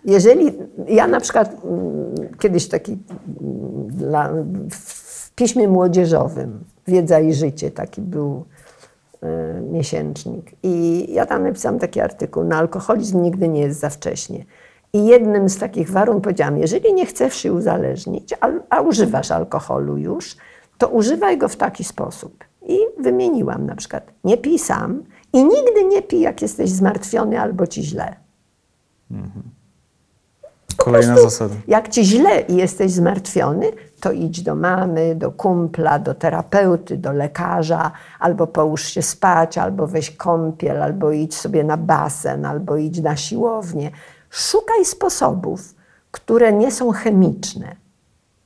Jeżeli 0.05 0.51
ja 0.87 1.07
na 1.07 1.19
przykład 1.19 1.55
mm, 1.65 2.37
kiedyś 2.39 2.67
taki 2.67 2.91
mm, 2.91 3.87
dla, 3.87 4.33
w, 4.71 5.31
piśmie 5.35 5.67
młodzieżowym 5.67 6.63
Wiedza 6.87 7.19
i 7.19 7.33
życie 7.33 7.71
taki 7.71 8.01
był 8.01 8.45
y, 9.23 9.61
miesięcznik. 9.61 10.51
I 10.63 11.05
ja 11.13 11.25
tam 11.25 11.43
napisałam 11.43 11.79
taki 11.79 11.99
artykuł, 11.99 12.43
na 12.43 12.57
alkoholizm 12.57 13.21
nigdy 13.21 13.47
nie 13.47 13.61
jest 13.61 13.79
za 13.79 13.89
wcześnie. 13.89 14.45
I 14.93 15.05
jednym 15.05 15.49
z 15.49 15.57
takich 15.57 15.89
warunków 15.89 16.23
powiedziałam, 16.23 16.57
jeżeli 16.57 16.93
nie 16.93 17.05
chcesz 17.05 17.35
się 17.35 17.53
uzależnić, 17.53 18.33
a, 18.41 18.49
a 18.69 18.81
używasz 18.81 19.31
alkoholu 19.31 19.97
już, 19.97 20.37
to 20.77 20.87
używaj 20.87 21.37
go 21.37 21.47
w 21.47 21.55
taki 21.55 21.83
sposób. 21.83 22.43
I 22.67 22.77
wymieniłam 22.99 23.65
na 23.65 23.75
przykład, 23.75 24.11
nie 24.23 24.37
pij 24.37 24.59
sam 24.59 25.03
i 25.33 25.43
nigdy 25.43 25.83
nie 25.83 26.01
pij, 26.01 26.21
jak 26.21 26.41
jesteś 26.41 26.69
zmartwiony 26.69 27.39
albo 27.39 27.67
ci 27.67 27.83
źle. 27.83 28.15
Kolejna 30.83 31.13
prostu, 31.13 31.29
zasada. 31.29 31.55
Jak 31.67 31.89
ci 31.89 32.05
źle 32.05 32.41
i 32.41 32.55
jesteś 32.55 32.91
zmartwiony, 32.91 33.71
to 33.99 34.11
idź 34.11 34.41
do 34.41 34.55
mamy, 34.55 35.15
do 35.15 35.31
kumpla, 35.31 35.99
do 35.99 36.13
terapeuty, 36.13 36.97
do 36.97 37.11
lekarza, 37.11 37.91
albo 38.19 38.47
połóż 38.47 38.83
się 38.83 39.01
spać, 39.01 39.57
albo 39.57 39.87
weź 39.87 40.11
kąpiel, 40.11 40.83
albo 40.83 41.11
idź 41.11 41.35
sobie 41.35 41.63
na 41.63 41.77
basen, 41.77 42.45
albo 42.45 42.77
idź 42.77 42.99
na 42.99 43.15
siłownię. 43.15 43.91
Szukaj 44.29 44.85
sposobów, 44.85 45.75
które 46.11 46.53
nie 46.53 46.71
są 46.71 46.91
chemiczne. 46.91 47.75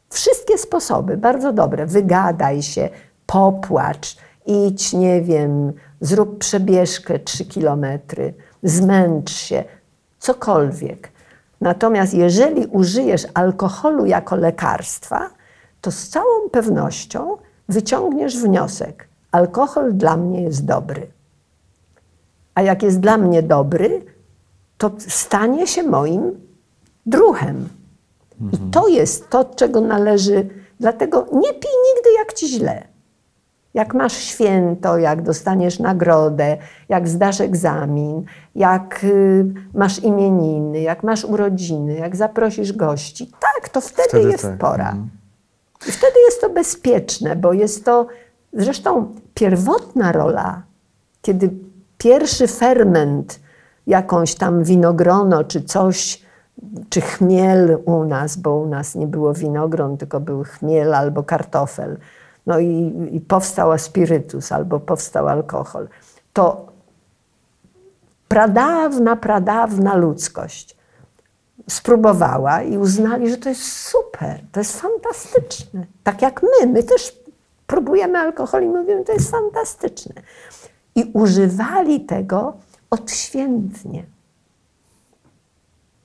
Wszystkie 0.09 0.57
sposoby, 0.57 1.17
bardzo 1.17 1.53
dobre. 1.53 1.85
Wygadaj 1.85 2.61
się, 2.61 2.89
popłacz, 3.25 4.17
idź, 4.45 4.93
nie 4.93 5.21
wiem, 5.21 5.73
zrób 6.01 6.37
przebieżkę 6.37 7.19
3 7.19 7.45
kilometry, 7.45 8.33
zmęcz 8.63 9.31
się, 9.31 9.63
cokolwiek. 10.19 11.14
Natomiast 11.61 12.13
jeżeli 12.13 12.65
użyjesz 12.65 13.27
alkoholu 13.33 14.05
jako 14.05 14.35
lekarstwa, 14.35 15.29
to 15.81 15.91
z 15.91 16.07
całą 16.07 16.49
pewnością 16.51 17.37
wyciągniesz 17.69 18.37
wniosek: 18.37 19.07
alkohol 19.31 19.93
dla 19.93 20.17
mnie 20.17 20.41
jest 20.41 20.65
dobry. 20.65 21.07
A 22.55 22.61
jak 22.61 22.83
jest 22.83 22.99
dla 22.99 23.17
mnie 23.17 23.43
dobry, 23.43 24.05
to 24.77 24.91
stanie 24.99 25.67
się 25.67 25.83
moim 25.83 26.39
druhem. 27.05 27.69
I 28.53 28.57
to 28.71 28.87
jest 28.87 29.29
to, 29.29 29.45
czego 29.45 29.81
należy. 29.81 30.49
Dlatego 30.79 31.27
nie 31.33 31.53
pij 31.53 31.71
nigdy, 31.87 32.09
jak 32.17 32.33
ci 32.33 32.47
źle. 32.47 32.94
Jak 33.75 33.93
masz 33.93 34.13
święto, 34.13 34.97
jak 34.97 35.21
dostaniesz 35.21 35.79
nagrodę, 35.79 36.57
jak 36.89 37.07
zdasz 37.07 37.41
egzamin, 37.41 38.25
jak 38.55 39.03
y, 39.03 39.45
masz 39.73 39.99
imieniny, 39.99 40.81
jak 40.81 41.03
masz 41.03 41.25
urodziny, 41.25 41.93
jak 41.93 42.15
zaprosisz 42.15 42.73
gości, 42.73 43.31
tak, 43.39 43.69
to 43.69 43.81
wtedy, 43.81 44.09
Wtedy 44.09 44.29
jest 44.31 44.43
tak, 44.43 44.57
pora. 44.57 44.89
mhm. 44.89 45.09
I 45.87 45.91
wtedy 45.91 46.19
jest 46.25 46.41
to 46.41 46.49
bezpieczne, 46.49 47.35
bo 47.35 47.53
jest 47.53 47.85
to 47.85 48.07
zresztą 48.53 49.13
pierwotna 49.33 50.11
rola, 50.11 50.61
kiedy 51.21 51.49
pierwszy 51.97 52.47
ferment, 52.47 53.39
jakąś 53.87 54.35
tam 54.35 54.63
winogrono 54.63 55.43
czy 55.43 55.61
coś, 55.61 56.25
czy 56.89 57.01
chmiel 57.01 57.77
u 57.85 58.03
nas, 58.03 58.37
bo 58.37 58.55
u 58.55 58.67
nas 58.67 58.95
nie 58.95 59.07
było 59.07 59.33
winogron, 59.33 59.97
tylko 59.97 60.19
był 60.19 60.43
chmiel 60.43 60.93
albo 60.95 61.23
kartofel. 61.23 61.97
No 62.45 62.59
i, 62.59 62.93
i 63.11 63.21
powstał 63.21 63.77
spirytus 63.77 64.51
albo 64.51 64.79
powstał 64.79 65.27
alkohol. 65.27 65.87
To 66.33 66.65
pradawna, 68.27 69.15
pradawna 69.15 69.95
ludzkość 69.95 70.75
spróbowała 71.69 72.61
i 72.61 72.77
uznali, 72.77 73.29
że 73.29 73.37
to 73.37 73.49
jest 73.49 73.63
super, 73.63 74.39
to 74.51 74.59
jest 74.59 74.81
fantastyczne. 74.81 75.85
Tak 76.03 76.21
jak 76.21 76.43
my, 76.43 76.67
my 76.67 76.83
też 76.83 77.15
próbujemy 77.67 78.19
alkohol 78.19 78.63
i 78.63 78.67
mówimy, 78.67 79.03
to 79.03 79.13
jest 79.13 79.31
fantastyczne. 79.31 80.13
I 80.95 81.11
używali 81.13 82.05
tego 82.05 82.57
odświętnie. 82.89 84.05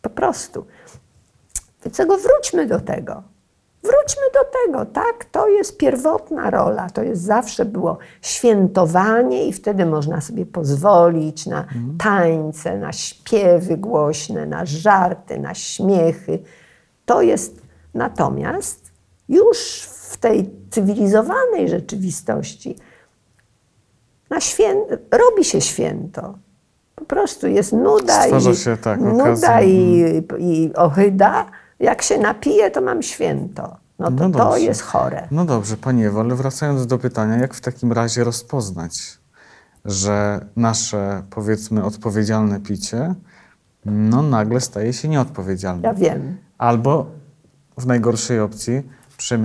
Po 0.03 0.11
prostu. 0.11 0.67
Dlatego 1.83 2.17
wróćmy 2.19 2.67
do 2.67 2.81
tego. 2.81 3.23
Wróćmy 3.83 4.23
do 4.35 4.41
tego, 4.65 4.87
tak? 4.87 5.25
To 5.25 5.49
jest 5.49 5.77
pierwotna 5.77 6.51
rola. 6.51 6.91
To 6.91 7.03
jest 7.03 7.23
zawsze 7.23 7.65
było 7.65 7.99
świętowanie, 8.23 9.47
i 9.47 9.53
wtedy 9.53 9.87
można 9.87 10.21
sobie 10.21 10.47
pozwolić 10.47 11.47
na 11.47 11.65
tańce, 11.99 12.79
na 12.79 12.93
śpiewy 12.93 13.77
głośne, 13.77 14.47
na 14.47 14.67
żarty, 14.67 15.39
na 15.39 15.55
śmiechy. 15.55 16.39
To 17.07 17.23
jest 17.23 17.63
natomiast 17.95 18.93
już 19.29 19.83
w 19.83 20.17
tej 20.17 20.51
cywilizowanej 20.71 21.69
rzeczywistości 21.69 22.77
na 24.31 24.41
świę... 24.41 24.75
robi 25.11 25.45
się 25.45 25.61
święto. 25.61 26.35
Po 26.95 27.05
prostu 27.05 27.47
jest 27.47 27.73
nuda 27.73 28.23
Stwarza 28.23 28.51
i, 28.51 28.57
się, 28.57 28.77
tak, 28.77 29.01
nuda 29.01 29.63
i, 29.63 30.05
i 30.39 30.71
ohyda. 30.75 31.47
Jak 31.81 32.03
się 32.03 32.19
napiję, 32.19 32.71
to 32.71 32.81
mam 32.81 33.03
święto. 33.03 33.77
No 33.99 34.11
to 34.13 34.29
No 34.29 34.39
to 34.39 34.57
jest 34.57 34.83
chore. 34.83 35.29
No 35.31 35.45
dobrze, 35.45 35.77
Pani 35.77 36.05
Ewo, 36.07 36.21
ale 36.21 36.35
wracając 36.35 36.87
do 36.87 36.99
pytania, 36.99 37.37
jak 37.37 37.55
w 37.55 37.61
takim 37.61 37.93
razie 37.93 38.25
rozpoznać, 38.25 39.19
że 39.85 40.47
nasze, 40.57 41.23
powiedzmy, 41.31 41.85
odpowiedzialne 41.85 42.61
picie, 42.61 43.15
no 43.85 44.23
nagle 44.23 44.61
staje 44.61 44.93
się 44.93 45.09
nieodpowiedzialne? 45.09 45.83
Ja 45.89 45.95
wiem. 45.95 46.37
Albo 46.59 47.07
w 47.79 47.87
najgorszej 47.87 48.41
opcji 48.41 48.83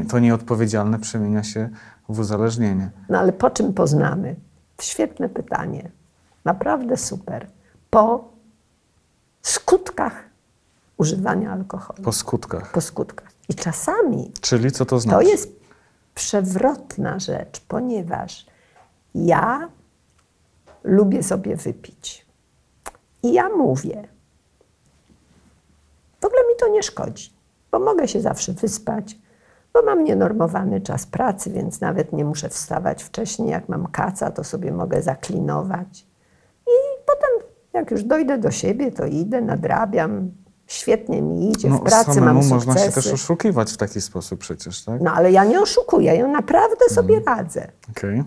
to 0.10 0.20
nieodpowiedzialne 0.20 1.00
przemienia 1.00 1.44
się 1.44 1.70
w 2.10 2.20
uzależnienie. 2.20 2.90
No 3.10 3.20
ale 3.20 3.34
po 3.34 3.50
czym 3.50 3.74
poznamy? 3.74 4.36
Świetne 4.82 5.30
pytanie. 5.30 5.92
Naprawdę 6.46 6.98
super. 6.98 7.48
Po 7.90 8.30
skutkach 9.42 10.25
używania 10.98 11.52
alkoholu. 11.52 12.04
Po 12.04 12.12
skutkach. 12.12 12.72
Po 12.72 12.82
skutkach. 12.82 13.32
I 13.50 13.54
czasami 13.56 14.32
Czyli 14.42 14.72
co 14.72 14.86
to 14.86 14.90
to 14.90 15.00
znaczy? 15.00 15.26
jest 15.26 15.52
przewrotna 16.16 17.20
rzecz, 17.20 17.60
ponieważ 17.68 18.46
ja 19.16 19.70
lubię 20.84 21.24
sobie 21.24 21.56
wypić. 21.56 22.26
I 23.24 23.34
ja 23.34 23.50
mówię, 23.50 24.08
w 26.22 26.26
ogóle 26.26 26.42
mi 26.42 26.56
to 26.60 26.68
nie 26.68 26.84
szkodzi, 26.84 27.34
bo 27.72 27.80
mogę 27.80 28.08
się 28.08 28.22
zawsze 28.22 28.54
wyspać, 28.54 29.18
bo 29.74 29.82
mam 29.82 30.04
nienormowany 30.04 30.82
czas 30.82 31.06
pracy, 31.06 31.50
więc 31.52 31.82
nawet 31.82 32.14
nie 32.14 32.26
muszę 32.26 32.50
wstawać 32.50 33.04
wcześniej. 33.04 33.50
Jak 33.50 33.70
mam 33.70 33.88
kaca, 33.88 34.32
to 34.32 34.44
sobie 34.44 34.72
mogę 34.72 35.02
zaklinować. 35.02 36.08
I 36.68 36.72
potem, 37.06 37.50
jak 37.74 37.92
już 37.92 38.04
dojdę 38.04 38.38
do 38.38 38.52
siebie, 38.52 38.92
to 38.92 39.06
idę, 39.06 39.42
nadrabiam. 39.42 40.32
Świetnie 40.68 41.22
mi 41.22 41.52
idzie, 41.52 41.70
w 41.70 41.82
pracy 41.82 42.14
samemu 42.14 42.40
mam 42.40 42.50
można 42.50 42.74
się 42.74 42.80
sukcesy. 42.80 43.04
też 43.10 43.14
oszukiwać 43.14 43.72
w 43.72 43.78
taki 43.78 44.02
sposób 44.02 44.40
przecież, 44.40 44.84
tak? 44.84 45.02
No 45.02 45.12
ale 45.12 45.32
ja 45.32 45.44
nie 45.46 45.62
oszukuję, 45.62 46.16
ja 46.16 46.28
naprawdę 46.28 46.90
sobie 46.90 47.18
Mhm. 47.18 47.38
radzę. 47.38 47.72
Okej. 47.92 48.24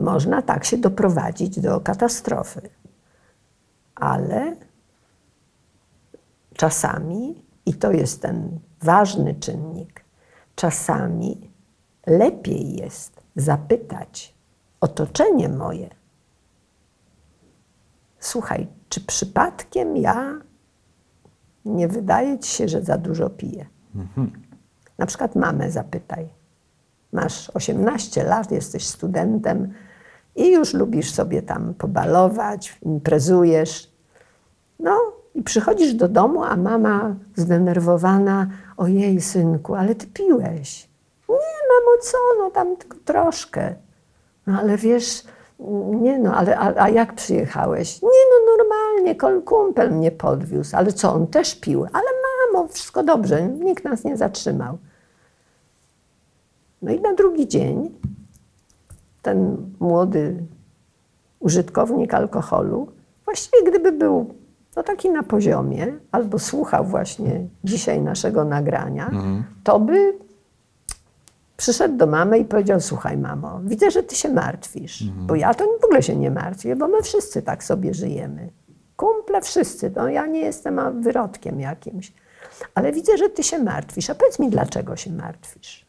Można 0.00 0.42
tak 0.42 0.64
się 0.64 0.76
doprowadzić 0.78 1.60
do 1.60 1.80
katastrofy. 1.80 2.60
Ale 3.94 4.56
czasami, 6.54 7.44
i 7.66 7.74
to 7.74 7.92
jest 7.92 8.22
ten 8.22 8.58
ważny 8.82 9.34
czynnik, 9.34 10.04
czasami 10.56 11.50
lepiej 12.06 12.76
jest 12.76 13.20
zapytać 13.36 14.34
otoczenie 14.80 15.48
moje. 15.48 15.88
Słuchaj, 18.20 18.66
czy 18.88 19.00
przypadkiem 19.00 19.96
ja 19.96 20.34
nie 21.64 21.88
wydaje 21.88 22.38
ci 22.38 22.50
się, 22.50 22.68
że 22.68 22.82
za 22.82 22.98
dużo 22.98 23.30
piję? 23.30 23.66
Na 24.98 25.06
przykład 25.06 25.36
mamę 25.36 25.70
zapytaj. 25.70 26.28
Masz 27.12 27.50
18 27.50 28.24
lat, 28.24 28.50
jesteś 28.52 28.86
studentem 28.86 29.72
i 30.36 30.52
już 30.52 30.74
lubisz 30.74 31.10
sobie 31.12 31.42
tam 31.42 31.74
pobalować, 31.74 32.78
imprezujesz. 32.82 33.92
No 34.78 34.98
i 35.34 35.42
przychodzisz 35.42 35.94
do 35.94 36.08
domu, 36.08 36.44
a 36.44 36.56
mama 36.56 37.16
zdenerwowana, 37.36 38.46
ojej 38.76 39.20
synku, 39.20 39.74
ale 39.74 39.94
ty 39.94 40.06
piłeś. 40.06 40.88
Nie, 41.28 41.34
mamo, 41.68 42.02
co, 42.02 42.18
no 42.38 42.50
tam 42.50 42.76
tylko 42.76 42.98
troszkę. 43.04 43.74
No 44.46 44.58
ale 44.58 44.76
wiesz, 44.76 45.24
nie 46.00 46.18
no, 46.18 46.34
ale 46.34 46.58
a, 46.58 46.82
a 46.82 46.88
jak 46.88 47.14
przyjechałeś? 47.14 48.02
Nie 48.02 48.08
no, 48.08 48.56
normalnie, 48.58 49.14
kol- 49.14 49.42
kumpel 49.42 49.92
mnie 49.92 50.10
podwiózł. 50.10 50.76
Ale 50.76 50.92
co, 50.92 51.12
on 51.14 51.26
też 51.26 51.54
pił? 51.60 51.84
Ale 51.92 52.06
mamo, 52.52 52.68
wszystko 52.68 53.02
dobrze, 53.02 53.42
nikt 53.48 53.84
nas 53.84 54.04
nie 54.04 54.16
zatrzymał. 54.16 54.78
No 56.82 56.92
i 56.92 57.00
na 57.00 57.14
drugi 57.14 57.48
dzień 57.48 57.90
ten 59.22 59.56
młody 59.80 60.36
użytkownik 61.40 62.14
alkoholu, 62.14 62.88
właściwie 63.24 63.62
gdyby 63.70 63.92
był 63.92 64.34
no 64.76 64.82
taki 64.82 65.10
na 65.10 65.22
poziomie, 65.22 65.86
albo 66.12 66.38
słuchał 66.38 66.84
właśnie 66.84 67.46
dzisiaj 67.64 68.00
naszego 68.02 68.44
nagrania, 68.44 69.10
to 69.64 69.80
by 69.80 70.18
przyszedł 71.58 71.96
do 71.96 72.06
mamy 72.06 72.38
i 72.38 72.44
powiedział: 72.44 72.80
Słuchaj, 72.80 73.16
mamo, 73.16 73.60
widzę, 73.64 73.90
że 73.90 74.02
ty 74.02 74.16
się 74.16 74.28
martwisz, 74.28 75.04
bo 75.26 75.34
ja 75.34 75.54
to 75.54 75.64
w 75.80 75.84
ogóle 75.84 76.02
się 76.02 76.16
nie 76.16 76.30
martwię, 76.30 76.76
bo 76.76 76.88
my 76.88 77.02
wszyscy 77.02 77.42
tak 77.42 77.64
sobie 77.64 77.94
żyjemy. 77.94 78.50
Kumple 78.96 79.40
wszyscy, 79.40 79.92
no 79.96 80.08
ja 80.08 80.26
nie 80.26 80.40
jestem 80.40 81.02
wyrodkiem 81.02 81.60
jakimś. 81.60 82.12
Ale 82.74 82.92
widzę, 82.92 83.18
że 83.18 83.28
ty 83.28 83.42
się 83.42 83.58
martwisz. 83.58 84.10
A 84.10 84.14
powiedz 84.14 84.38
mi, 84.38 84.50
dlaczego 84.50 84.96
się 84.96 85.12
martwisz? 85.12 85.86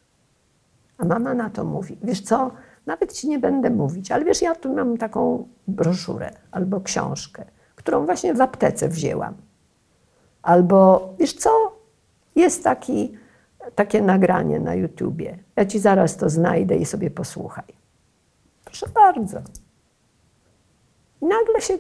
A 0.98 1.06
mama 1.06 1.34
na 1.34 1.50
to 1.50 1.64
mówi: 1.64 1.98
Wiesz 2.04 2.22
co, 2.22 2.52
nawet 2.86 3.14
ci 3.14 3.28
nie 3.30 3.40
będę 3.40 3.70
mówić, 3.70 4.12
ale 4.12 4.26
wiesz, 4.26 4.42
ja 4.42 4.56
tu 4.56 4.76
mam 4.76 4.98
taką 4.98 5.48
broszurę 5.68 6.32
albo 6.52 6.82
książkę, 6.82 7.46
którą 7.76 8.06
właśnie 8.06 8.34
w 8.34 8.42
aptece 8.42 8.90
wzięłam. 8.90 9.34
Albo 10.42 11.10
wiesz 11.20 11.34
co, 11.34 11.50
jest 12.36 12.64
taki, 12.64 13.18
takie 13.76 14.02
nagranie 14.02 14.60
na 14.60 14.76
YouTubie. 14.76 15.38
Ja 15.56 15.66
ci 15.66 15.80
zaraz 15.80 16.18
to 16.18 16.30
znajdę 16.30 16.76
i 16.76 16.86
sobie 16.86 17.12
posłuchaj. 17.12 17.66
Proszę 18.66 18.88
bardzo. 18.88 19.38
I 21.22 21.26
nagle 21.26 21.62
się 21.62 21.78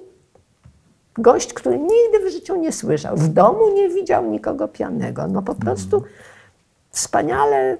gość, 1.17 1.53
który 1.53 1.79
nigdy 1.79 2.29
w 2.29 2.31
życiu 2.31 2.55
nie 2.55 2.71
słyszał, 2.71 3.17
w 3.17 3.27
domu 3.27 3.73
nie 3.73 3.89
widział 3.89 4.25
nikogo 4.25 4.67
pijanego, 4.67 5.27
no 5.27 5.41
po 5.41 5.55
prostu 5.55 6.03
wspaniale 6.89 7.77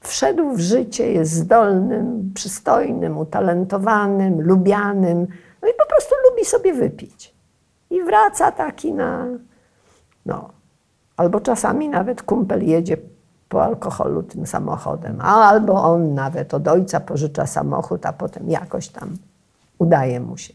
wszedł 0.00 0.52
w 0.52 0.60
życie, 0.60 1.12
jest 1.12 1.32
zdolnym, 1.32 2.32
przystojnym, 2.34 3.18
utalentowanym, 3.18 4.40
lubianym, 4.40 5.26
no 5.62 5.68
i 5.68 5.72
po 5.78 5.86
prostu 5.86 6.14
lubi 6.30 6.44
sobie 6.44 6.74
wypić. 6.74 7.34
I 7.90 8.02
wraca 8.02 8.52
taki 8.52 8.92
na, 8.92 9.26
no, 10.26 10.50
albo 11.16 11.40
czasami 11.40 11.88
nawet 11.88 12.22
kumpel 12.22 12.66
jedzie 12.66 12.96
po 13.48 13.64
alkoholu 13.64 14.22
tym 14.22 14.46
samochodem, 14.46 15.20
albo 15.20 15.84
on 15.84 16.14
nawet 16.14 16.54
od 16.54 16.68
ojca 16.68 17.00
pożycza 17.00 17.46
samochód, 17.46 18.06
a 18.06 18.12
potem 18.12 18.50
jakoś 18.50 18.88
tam 18.88 19.16
udaje 19.78 20.20
mu 20.20 20.36
się. 20.36 20.54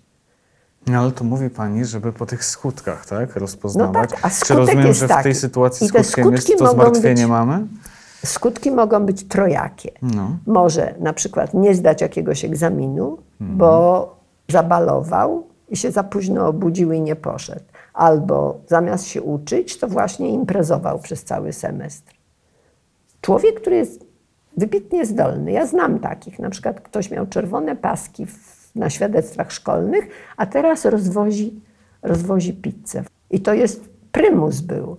No 0.88 1.00
ale 1.00 1.12
to 1.12 1.24
mówi 1.24 1.50
pani, 1.50 1.86
żeby 1.86 2.14
po 2.14 2.26
tych 2.26 2.46
skutkach, 2.46 3.06
tak, 3.06 3.36
rozpoznawać. 3.36 4.10
No 4.12 4.16
tak, 4.18 4.26
a 4.42 4.46
Czy 4.46 4.54
rozumiem, 4.56 4.88
jest 4.88 5.00
że 5.00 5.06
w 5.06 5.10
tej 5.10 5.18
taki. 5.24 5.36
sytuacji 5.36 5.88
I 5.88 5.92
te 5.92 6.04
skutkiem 6.04 6.32
jest 6.32 6.44
skutki 6.48 6.60
to 6.60 6.66
mogą 6.66 6.82
zmartwienie 6.84 7.16
być- 7.24 7.32
mamy? 7.32 7.66
Skutki 8.26 8.72
mogą 8.72 9.06
być 9.06 9.28
trojakie. 9.28 9.92
No. 10.02 10.38
Może 10.48 10.96
na 11.00 11.14
przykład 11.14 11.54
nie 11.54 11.76
zdać 11.76 12.02
jakiegoś 12.02 12.46
egzaminu, 12.46 13.18
Mhm. 13.42 13.58
bo 13.58 14.16
zabalował 14.50 15.44
i 15.70 15.78
się 15.78 15.92
za 15.92 16.04
późno 16.04 16.48
obudził 16.48 16.92
i 16.92 17.02
nie 17.02 17.16
poszedł. 17.16 17.66
Albo 17.94 18.58
zamiast 18.68 19.06
się 19.06 19.22
uczyć, 19.22 19.80
to 19.80 19.88
właśnie 19.88 20.30
imprezował 20.30 21.00
przez 21.00 21.24
cały 21.24 21.54
semestr. 21.54 22.13
Człowiek, 23.24 23.62
który 23.62 23.76
jest 23.76 24.06
wybitnie 24.58 25.06
zdolny, 25.06 25.52
ja 25.52 25.66
znam 25.66 26.00
takich, 26.00 26.40
na 26.40 26.50
przykład 26.50 26.82
ktoś 26.82 27.12
miał 27.12 27.28
czerwone 27.28 27.76
paski 27.76 28.26
w, 28.26 28.72
na 28.76 28.90
świadectwach 28.90 29.52
szkolnych, 29.52 30.08
a 30.38 30.46
teraz 30.46 30.86
rozwozi, 30.86 31.62
rozwozi 32.02 32.54
pizzę. 32.54 33.04
I 33.32 33.40
to 33.40 33.54
jest 33.54 33.90
prymus 34.12 34.62
był. 34.62 34.98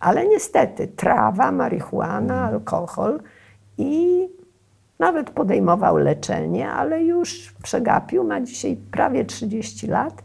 Ale 0.00 0.26
niestety 0.26 0.88
trawa, 0.88 1.52
marihuana, 1.52 2.44
alkohol 2.44 3.20
i 3.78 4.28
nawet 4.98 5.30
podejmował 5.30 5.96
leczenie, 5.96 6.70
ale 6.70 7.04
już 7.04 7.54
przegapił, 7.62 8.24
ma 8.24 8.40
dzisiaj 8.40 8.76
prawie 8.90 9.24
30 9.24 9.86
lat. 9.86 10.22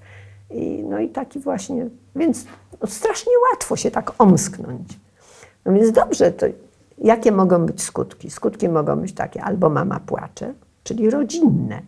I, 0.50 0.84
no 0.90 1.00
i 1.00 1.10
taki 1.10 1.40
właśnie, 1.40 1.90
więc 2.16 2.46
no 2.82 2.88
strasznie 2.88 3.34
łatwo 3.52 3.76
się 3.76 3.92
tak 3.92 4.14
omsknąć. 4.18 5.00
No 5.66 5.74
więc 5.74 5.92
dobrze, 5.92 6.32
to 6.32 6.46
jakie 6.98 7.32
mogą 7.32 7.66
być 7.66 7.82
skutki? 7.82 8.30
Skutki 8.30 8.70
mogą 8.70 8.96
być 8.96 9.14
takie, 9.14 9.44
albo 9.44 9.70
mama 9.70 10.00
płacze, 10.00 10.54
czyli 10.84 11.10
rodzinne, 11.10 11.82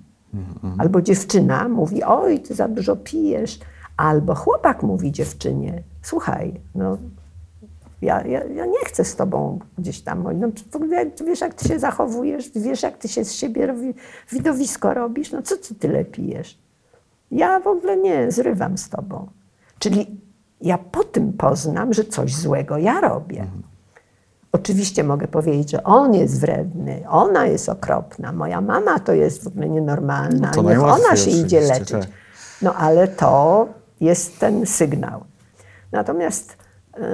albo 0.78 1.02
dziewczyna 1.02 1.70
mówi, 1.70 2.04
oj, 2.04 2.40
ty 2.40 2.56
za 2.56 2.68
dużo 2.68 2.96
pijesz, 2.96 3.60
albo 3.98 4.36
chłopak 4.36 4.84
mówi 4.84 5.12
dziewczynie, 5.12 5.84
słuchaj, 6.02 6.54
no 6.76 6.98
ja, 8.02 8.28
ja, 8.28 8.44
ja 8.44 8.66
nie 8.66 8.86
chcę 8.86 9.06
z 9.06 9.16
tobą 9.16 9.60
gdzieś 9.78 10.02
tam. 10.02 10.24
No, 10.40 10.48
w 10.72 10.76
ogóle 10.76 11.06
wiesz, 11.26 11.42
jak 11.42 11.54
ty 11.54 11.68
się 11.68 11.80
zachowujesz, 11.80 12.52
wiesz, 12.56 12.84
jak 12.84 12.98
ty 12.98 13.08
się 13.08 13.26
z 13.26 13.34
siebie 13.34 13.68
robi, 13.68 13.94
widowisko 14.32 14.94
robisz, 14.94 15.32
no 15.32 15.42
co 15.42 15.58
ty 15.58 15.76
tyle 15.76 16.06
pijesz? 16.06 16.60
Ja 17.32 17.60
w 17.60 17.68
ogóle 17.68 17.98
nie, 17.98 18.32
zrywam 18.32 18.78
z 18.78 18.90
tobą. 18.90 19.28
Czyli 19.80 20.08
ja 20.62 20.78
po 20.78 21.04
tym 21.04 21.34
poznam, 21.34 21.94
że 21.94 22.04
coś 22.04 22.36
złego 22.36 22.78
ja 22.78 23.02
robię. 23.02 23.48
Oczywiście 24.52 25.04
mogę 25.04 25.28
powiedzieć, 25.28 25.72
że 25.72 25.84
on 25.84 26.14
jest 26.14 26.40
wredny, 26.40 27.04
ona 27.10 27.46
jest 27.46 27.70
okropna, 27.70 28.32
moja 28.32 28.62
mama 28.62 29.00
to 29.00 29.14
jest 29.14 29.44
w 29.44 29.48
ogóle 29.48 29.70
nienormalna, 29.70 30.52
No 30.56 30.62
niech 30.62 30.84
ona 30.84 31.16
się 31.16 31.32
idzie 31.32 31.62
leczyć. 31.62 31.90
tak. 31.90 32.08
No 32.62 32.74
ale 32.76 33.08
to 33.08 33.68
jest 34.02 34.40
ten 34.40 34.66
sygnał. 34.66 35.24
Natomiast 35.92 36.58
yy, 36.98 37.06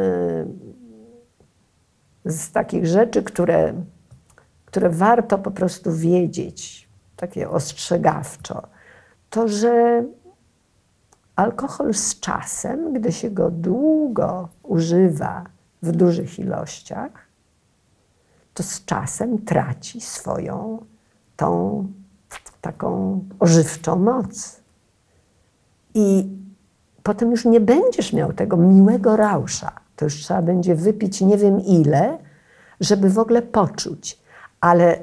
z 2.26 2.52
takich 2.52 2.86
rzeczy, 2.88 3.24
które, 3.24 3.74
które 4.66 4.90
warto 4.90 5.38
po 5.38 5.52
prostu 5.52 5.92
wiedzieć, 5.94 6.90
takie 7.16 7.50
ostrzegawczo, 7.50 8.62
to 9.30 9.48
że 9.48 10.04
alkohol 11.36 11.94
z 11.94 12.20
czasem, 12.20 12.94
gdy 12.94 13.12
się 13.12 13.30
go 13.30 13.52
długo 13.52 14.50
używa 14.64 15.44
w 15.82 15.92
dużych 15.92 16.40
ilościach, 16.40 17.25
to 18.56 18.64
z 18.64 18.86
czasem 18.86 19.38
traci 19.38 20.02
swoją 20.02 20.86
tą 21.36 21.86
taką 22.62 23.20
ożywczą 23.40 23.96
moc. 23.96 24.60
I 25.94 26.28
potem 27.04 27.32
już 27.32 27.46
nie 27.46 27.60
będziesz 27.60 28.14
miał 28.14 28.34
tego 28.34 28.58
miłego 28.58 29.16
rausza. 29.16 29.72
To 29.96 30.06
już 30.06 30.16
trzeba 30.16 30.42
będzie 30.42 30.76
wypić 30.76 31.22
nie 31.22 31.38
wiem 31.38 31.60
ile, 31.60 32.18
żeby 32.80 33.10
w 33.10 33.20
ogóle 33.20 33.42
poczuć. 33.42 34.20
Ale 34.62 35.00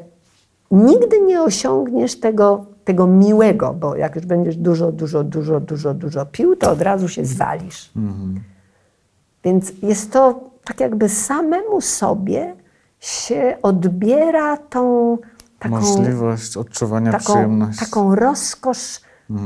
nigdy 0.71 1.21
nie 1.21 1.43
osiągniesz 1.43 2.21
tego, 2.21 2.65
tego 2.85 3.07
miłego, 3.07 3.75
bo 3.75 3.97
jak 3.97 4.17
już 4.17 4.27
będziesz 4.27 4.57
dużo, 4.57 4.93
dużo, 4.93 5.25
dużo, 5.25 5.61
dużo, 5.61 5.95
dużo 5.95 6.27
pił, 6.27 6.57
to 6.57 6.71
od 6.71 6.83
razu 6.83 7.09
się 7.09 7.25
zwalisz. 7.25 7.91
Więc 9.45 9.73
jest 9.83 10.13
to 10.13 10.51
tak 10.65 10.81
jakby 10.81 11.09
samemu 11.09 11.81
sobie 11.81 12.62
się 13.03 13.57
odbiera 13.63 14.57
tą 14.57 15.19
taką 15.59 15.81
Możliwość 15.81 16.57
odczuwania 16.57 17.13
taką, 17.13 17.25
przyjemności. 17.25 17.85
taką 17.85 18.15
rozkosz 18.15 19.01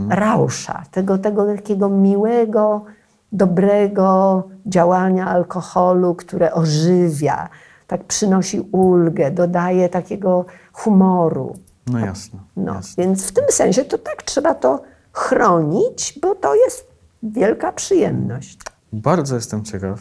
rausza, 0.08 0.82
tego, 0.90 1.18
tego 1.18 1.56
takiego 1.56 1.88
miłego, 1.88 2.84
dobrego 3.32 4.42
działania 4.66 5.26
alkoholu, 5.26 6.14
które 6.14 6.52
ożywia, 6.52 7.48
tak 7.86 8.04
przynosi 8.04 8.60
ulgę, 8.60 9.30
dodaje 9.30 9.88
takiego 9.88 10.44
humoru. 10.72 11.56
No 11.86 11.98
jasne. 11.98 12.38
No, 12.56 12.74
jasne. 12.74 13.04
więc 13.04 13.26
w 13.26 13.32
tym 13.32 13.44
sensie 13.50 13.84
to 13.84 13.98
tak 13.98 14.22
trzeba 14.22 14.54
to 14.54 14.82
chronić, 15.12 16.18
bo 16.22 16.34
to 16.34 16.54
jest 16.54 16.86
wielka 17.22 17.72
przyjemność. 17.72 18.58
Bardzo 18.92 19.34
jestem 19.34 19.64
ciekaw, 19.64 20.00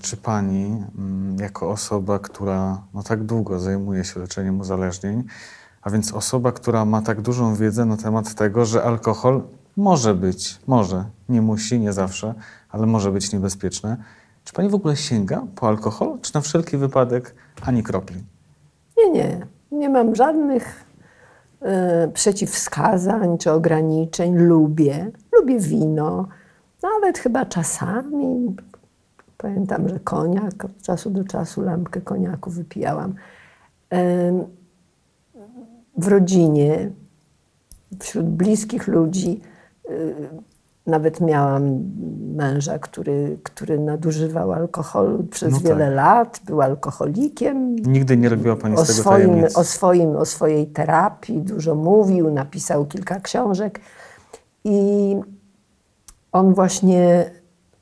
czy 0.00 0.16
pani, 0.16 0.84
mm, 0.98 1.36
jako 1.38 1.70
osoba, 1.70 2.18
która 2.18 2.82
no, 2.94 3.02
tak 3.02 3.24
długo 3.24 3.60
zajmuje 3.60 4.04
się 4.04 4.20
leczeniem 4.20 4.60
uzależnień, 4.60 5.24
a 5.82 5.90
więc 5.90 6.12
osoba, 6.12 6.52
która 6.52 6.84
ma 6.84 7.02
tak 7.02 7.20
dużą 7.20 7.54
wiedzę 7.54 7.84
na 7.84 7.96
temat 7.96 8.34
tego, 8.34 8.64
że 8.64 8.82
alkohol 8.82 9.42
może 9.76 10.14
być, 10.14 10.60
może, 10.66 11.04
nie 11.28 11.42
musi, 11.42 11.80
nie 11.80 11.92
zawsze, 11.92 12.34
ale 12.70 12.86
może 12.86 13.12
być 13.12 13.32
niebezpieczny. 13.32 13.96
Czy 14.44 14.52
pani 14.52 14.68
w 14.68 14.74
ogóle 14.74 14.96
sięga 14.96 15.42
po 15.54 15.68
alkohol, 15.68 16.18
czy 16.22 16.34
na 16.34 16.40
wszelki 16.40 16.76
wypadek 16.76 17.34
ani 17.62 17.82
kropli? 17.82 18.24
Nie, 18.98 19.10
nie. 19.10 19.46
Nie 19.72 19.88
mam 19.88 20.14
żadnych 20.14 20.84
e, 21.60 22.08
przeciwwskazań 22.08 23.38
czy 23.38 23.50
ograniczeń. 23.50 24.36
Lubię. 24.36 25.10
Lubię 25.32 25.58
wino. 25.58 26.28
Nawet 26.82 27.18
chyba 27.18 27.46
czasami. 27.46 28.56
Pamiętam, 29.38 29.88
że 29.88 30.00
koniak 30.00 30.64
od 30.64 30.82
czasu 30.82 31.10
do 31.10 31.24
czasu 31.24 31.62
lampkę 31.62 32.00
koniaku 32.00 32.50
wypijałam. 32.50 33.14
W 35.98 36.08
rodzinie, 36.08 36.90
wśród 37.98 38.26
bliskich 38.26 38.88
ludzi, 38.88 39.40
y, 39.90 40.14
nawet 40.86 41.20
miałam 41.20 41.84
męża, 42.36 42.78
który, 42.78 43.38
który 43.42 43.78
nadużywał 43.78 44.52
alkoholu 44.52 45.24
przez 45.24 45.52
No 45.52 45.58
tak. 45.58 45.66
wiele 45.66 45.90
lat, 45.90 46.40
był 46.46 46.62
alkoholikiem, 46.62 47.76
Nigdy 47.76 48.16
nie 48.16 48.28
robiła 48.28 48.56
pani 48.56 48.74
o 48.76 48.84
z 48.84 48.88
tego 48.88 49.00
swoim, 49.00 49.44
o, 49.54 49.64
swoim, 49.64 50.16
o 50.16 50.24
swojej 50.24 50.66
terapii 50.66 51.40
dużo 51.42 51.74
mówił, 51.74 52.30
napisał 52.30 52.86
kilka 52.86 53.20
książek 53.20 53.80
i 54.64 55.16
on 56.32 56.54
właśnie 56.54 57.30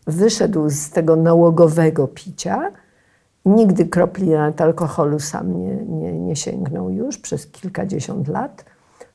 wyszedł 0.07 0.71
z 0.71 0.91
tego 0.91 1.17
nałogowego 1.17 2.09
picia 2.09 2.73
Nigdy 3.47 3.87
kropli 3.87 4.29
nawet 4.29 4.61
alkoholu 4.61 5.19
sam 5.19 5.61
nie, 5.61 5.77
nie, 5.77 6.13
nie 6.13 6.37
sięgnął 6.37 6.91
już 6.91 7.19
przez 7.19 7.47
kilkadziesiąt 7.47 8.29
lat, 8.29 8.65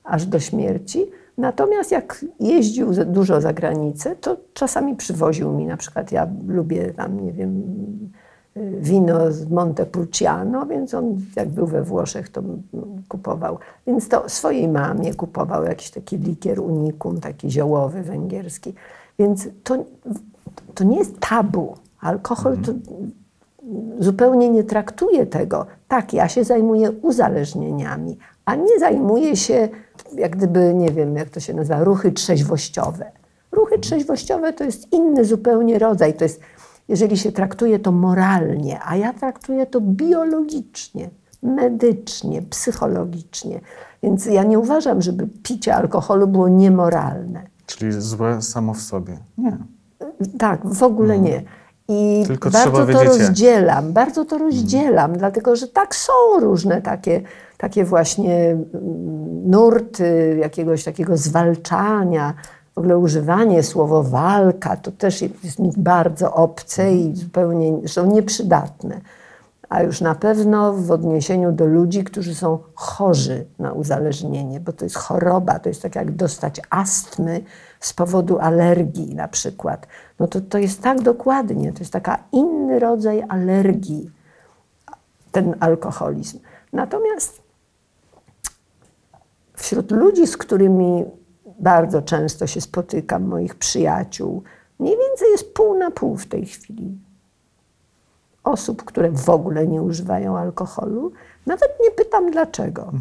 aż 0.04 0.26
do 0.26 0.40
śmierci. 0.40 1.06
Natomiast 1.38 1.92
jak 1.92 2.26
jeździł 2.40 3.06
dużo 3.06 3.42
za 3.42 3.54
granicę, 3.54 4.16
to 4.16 4.38
czasami 4.54 4.96
przywoził 4.96 5.52
mi, 5.52 5.66
na 5.66 5.78
przykład 5.78 6.12
ja 6.12 6.28
lubię 6.48 6.94
tam, 6.94 7.20
nie 7.20 7.34
wiem, 7.34 7.64
y, 8.58 8.78
wino 8.80 9.32
z 9.32 9.50
Montepulciano, 9.50 10.66
więc 10.66 10.94
on 10.94 11.18
jak 11.36 11.50
był 11.50 11.68
we 11.68 11.84
Włoszech, 11.84 12.30
to 12.30 12.42
kupował. 13.10 13.58
Więc 13.88 14.10
to 14.10 14.30
swojej 14.30 14.68
mamie 14.68 15.14
kupował 15.14 15.64
jakiś 15.64 15.92
taki 15.92 16.18
likier 16.18 16.60
unikum, 16.60 17.20
taki 17.20 17.52
ziołowy, 17.52 18.04
węgierski. 18.04 18.74
Więc 19.20 19.48
to, 19.64 19.86
to 20.76 20.84
nie 20.84 20.98
jest 20.98 21.20
tabu. 21.20 21.76
Alkohol 22.02 22.58
to 22.58 22.72
zupełnie 24.00 24.50
nie 24.50 24.64
traktuje 24.64 25.26
tego. 25.26 25.66
Tak, 25.88 26.14
ja 26.14 26.28
się 26.28 26.44
zajmuję 26.44 26.92
uzależnieniami, 26.92 28.18
a 28.46 28.56
nie 28.56 28.80
zajmuję 28.80 29.36
się, 29.36 29.70
jak 30.16 30.36
gdyby, 30.36 30.74
nie 30.74 30.92
wiem, 30.92 31.16
jak 31.16 31.30
to 31.30 31.40
się 31.40 31.54
nazywa, 31.54 31.84
ruchy 31.84 32.12
trzeźwościowe. 32.12 33.12
Ruchy 33.52 33.80
trzeźwościowe 33.80 34.54
to 34.54 34.64
jest 34.64 34.94
inny 34.94 35.26
zupełnie 35.26 35.80
rodzaj. 35.80 36.14
To 36.14 36.24
jest, 36.24 36.42
jeżeli 36.88 37.18
się 37.18 37.32
traktuje 37.32 37.80
to 37.80 37.92
moralnie, 37.92 38.80
a 38.86 38.96
ja 38.96 39.14
traktuję 39.14 39.66
to 39.66 39.82
biologicznie, 39.82 41.10
medycznie, 41.44 42.42
psychologicznie. 42.42 43.60
Więc 44.04 44.26
ja 44.26 44.44
nie 44.44 44.60
uważam, 44.60 45.02
żeby 45.02 45.28
picie 45.44 45.76
alkoholu 45.76 46.28
było 46.28 46.48
niemoralne. 46.48 47.44
Czyli 47.66 47.92
złe 47.92 48.42
samo 48.42 48.74
w 48.74 48.82
sobie. 48.82 49.18
Nie. 49.38 49.58
Tak, 50.40 50.60
w 50.66 50.84
ogóle 50.84 51.20
nie. 51.20 51.44
I. 51.88 52.24
Tylko 52.28 52.50
bardzo 52.50 52.86
to 52.86 53.04
rozdzielam, 53.04 53.94
bardzo 53.94 54.26
to 54.26 54.38
rozdzielam, 54.38 55.18
dlatego 55.18 55.56
że 55.56 55.68
tak 55.68 55.96
są 55.96 56.14
różne 56.40 56.82
takie, 56.82 57.22
takie 57.58 57.86
właśnie 57.86 58.46
mm, 58.46 58.62
nurty 59.50 60.38
jakiegoś 60.42 60.84
takiego 60.84 61.18
zwalczania, 61.18 62.34
w 62.76 62.78
ogóle 62.78 62.98
używanie 62.98 63.64
słowo 63.64 64.04
walka, 64.04 64.78
to 64.78 64.92
też 64.92 65.22
jest 65.22 65.60
mi 65.60 65.72
bardzo 65.78 66.34
obce 66.34 66.94
i 66.94 67.16
zupełnie 67.16 67.88
są 67.88 68.12
nieprzydatne. 68.12 69.02
A 69.72 69.84
już 69.84 70.02
na 70.02 70.16
pewno 70.16 70.74
w 70.74 70.92
odniesieniu 70.92 71.52
do 71.52 71.66
ludzi, 71.66 72.04
którzy 72.04 72.36
są 72.36 72.60
chorzy 72.76 73.46
na 73.60 73.72
uzależnienie, 73.72 74.60
bo 74.60 74.74
to 74.74 74.86
jest 74.86 74.96
choroba, 74.96 75.60
to 75.60 75.70
jest 75.70 75.82
tak 75.82 75.96
jak 75.96 76.12
dostać 76.12 76.62
astmy 76.70 77.44
z 77.80 77.94
powodu 77.94 78.40
alergii 78.40 79.16
na 79.16 79.28
przykład. 79.28 79.88
No 80.20 80.28
to, 80.28 80.42
to 80.42 80.58
jest 80.58 80.82
tak 80.82 81.02
dokładnie, 81.02 81.74
to 81.74 81.80
jest 81.80 81.94
taka 81.94 82.24
inny 82.32 82.80
rodzaj 82.80 83.24
alergii, 83.30 84.12
ten 85.32 85.56
alkoholizm. 85.60 86.40
Natomiast 86.74 87.42
wśród 89.54 89.92
ludzi, 89.92 90.28
z 90.28 90.38
którymi 90.38 91.06
bardzo 91.60 92.02
często 92.02 92.48
się 92.48 92.62
spotykam, 92.62 93.24
moich 93.24 93.56
przyjaciół, 93.56 94.44
mniej 94.80 94.98
więcej 94.98 95.32
jest 95.32 95.54
pół 95.54 95.78
na 95.78 95.92
pół 95.92 96.18
w 96.18 96.26
tej 96.26 96.46
chwili 96.46 96.98
osób, 98.44 98.84
które 98.84 99.12
w 99.12 99.30
ogóle 99.30 99.68
nie 99.68 99.82
używają 99.82 100.38
alkoholu. 100.38 101.12
Nawet 101.46 101.78
nie 101.84 101.92
pytam 101.92 102.32
dlaczego. 102.32 102.92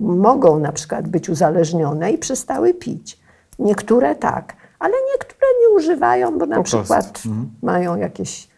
Mogą 0.00 0.58
na 0.58 0.72
przykład 0.72 1.08
być 1.08 1.28
uzależnione 1.28 2.12
i 2.12 2.18
przestały 2.18 2.74
pić. 2.74 3.20
Niektóre 3.58 4.14
tak, 4.14 4.56
ale 4.78 4.94
niektóre 5.12 5.46
nie 5.60 5.76
używają, 5.76 6.38
bo 6.38 6.46
na 6.46 6.56
Po 6.56 6.62
przykład 6.62 7.22
mają 7.62 7.96
jakieś 7.96 8.48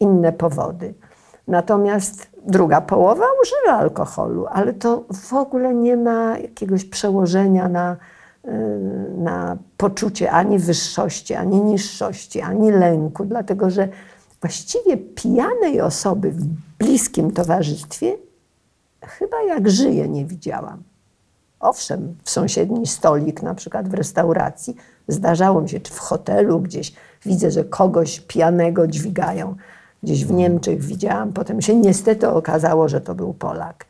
inne 0.00 0.32
powody. 0.32 0.94
Natomiast 1.48 2.30
druga 2.46 2.80
połowa 2.80 3.24
używa 3.42 3.78
alkoholu, 3.78 4.46
ale 4.50 4.72
to 4.72 5.04
w 5.12 5.32
ogóle 5.32 5.74
nie 5.74 5.96
ma 5.96 6.38
jakiegoś 6.38 6.84
przełożenia 6.84 7.68
na, 7.68 7.96
y, 8.44 8.48
na 9.18 9.56
poczucie 9.76 10.30
ani 10.30 10.58
wyższości, 10.58 11.34
ani 11.34 11.60
niższości, 11.60 12.40
ani 12.40 12.72
lęku, 12.72 13.24
dlatego 13.24 13.70
że 13.70 13.88
właściwie 14.42 14.96
pijanej 14.96 15.80
osoby 15.80 16.30
w 16.30 16.44
bliskim 16.78 17.30
towarzystwie 17.30 18.16
chyba 19.00 19.42
jak 19.42 19.70
żyje 19.70 20.08
nie 20.08 20.24
widziałam. 20.24 20.82
Owszem, 21.60 22.16
w 22.24 22.30
sąsiedni 22.30 22.86
stolik, 22.86 23.42
na 23.42 23.54
przykład 23.54 23.88
w 23.88 23.94
restauracji, 23.94 24.76
zdarzało 25.08 25.60
mi 25.60 25.68
się, 25.68 25.80
czy 25.80 25.92
w 25.92 25.98
hotelu 25.98 26.60
gdzieś 26.60 26.92
widzę, 27.26 27.50
że 27.50 27.64
kogoś 27.64 28.20
pijanego 28.20 28.86
dźwigają. 28.86 29.56
Gdzieś 30.02 30.24
w 30.24 30.32
Niemczech 30.32 30.82
widziałam, 30.82 31.32
potem 31.32 31.62
się 31.62 31.76
niestety 31.76 32.28
okazało, 32.28 32.88
że 32.88 33.00
to 33.00 33.14
był 33.14 33.34
Polak. 33.34 33.86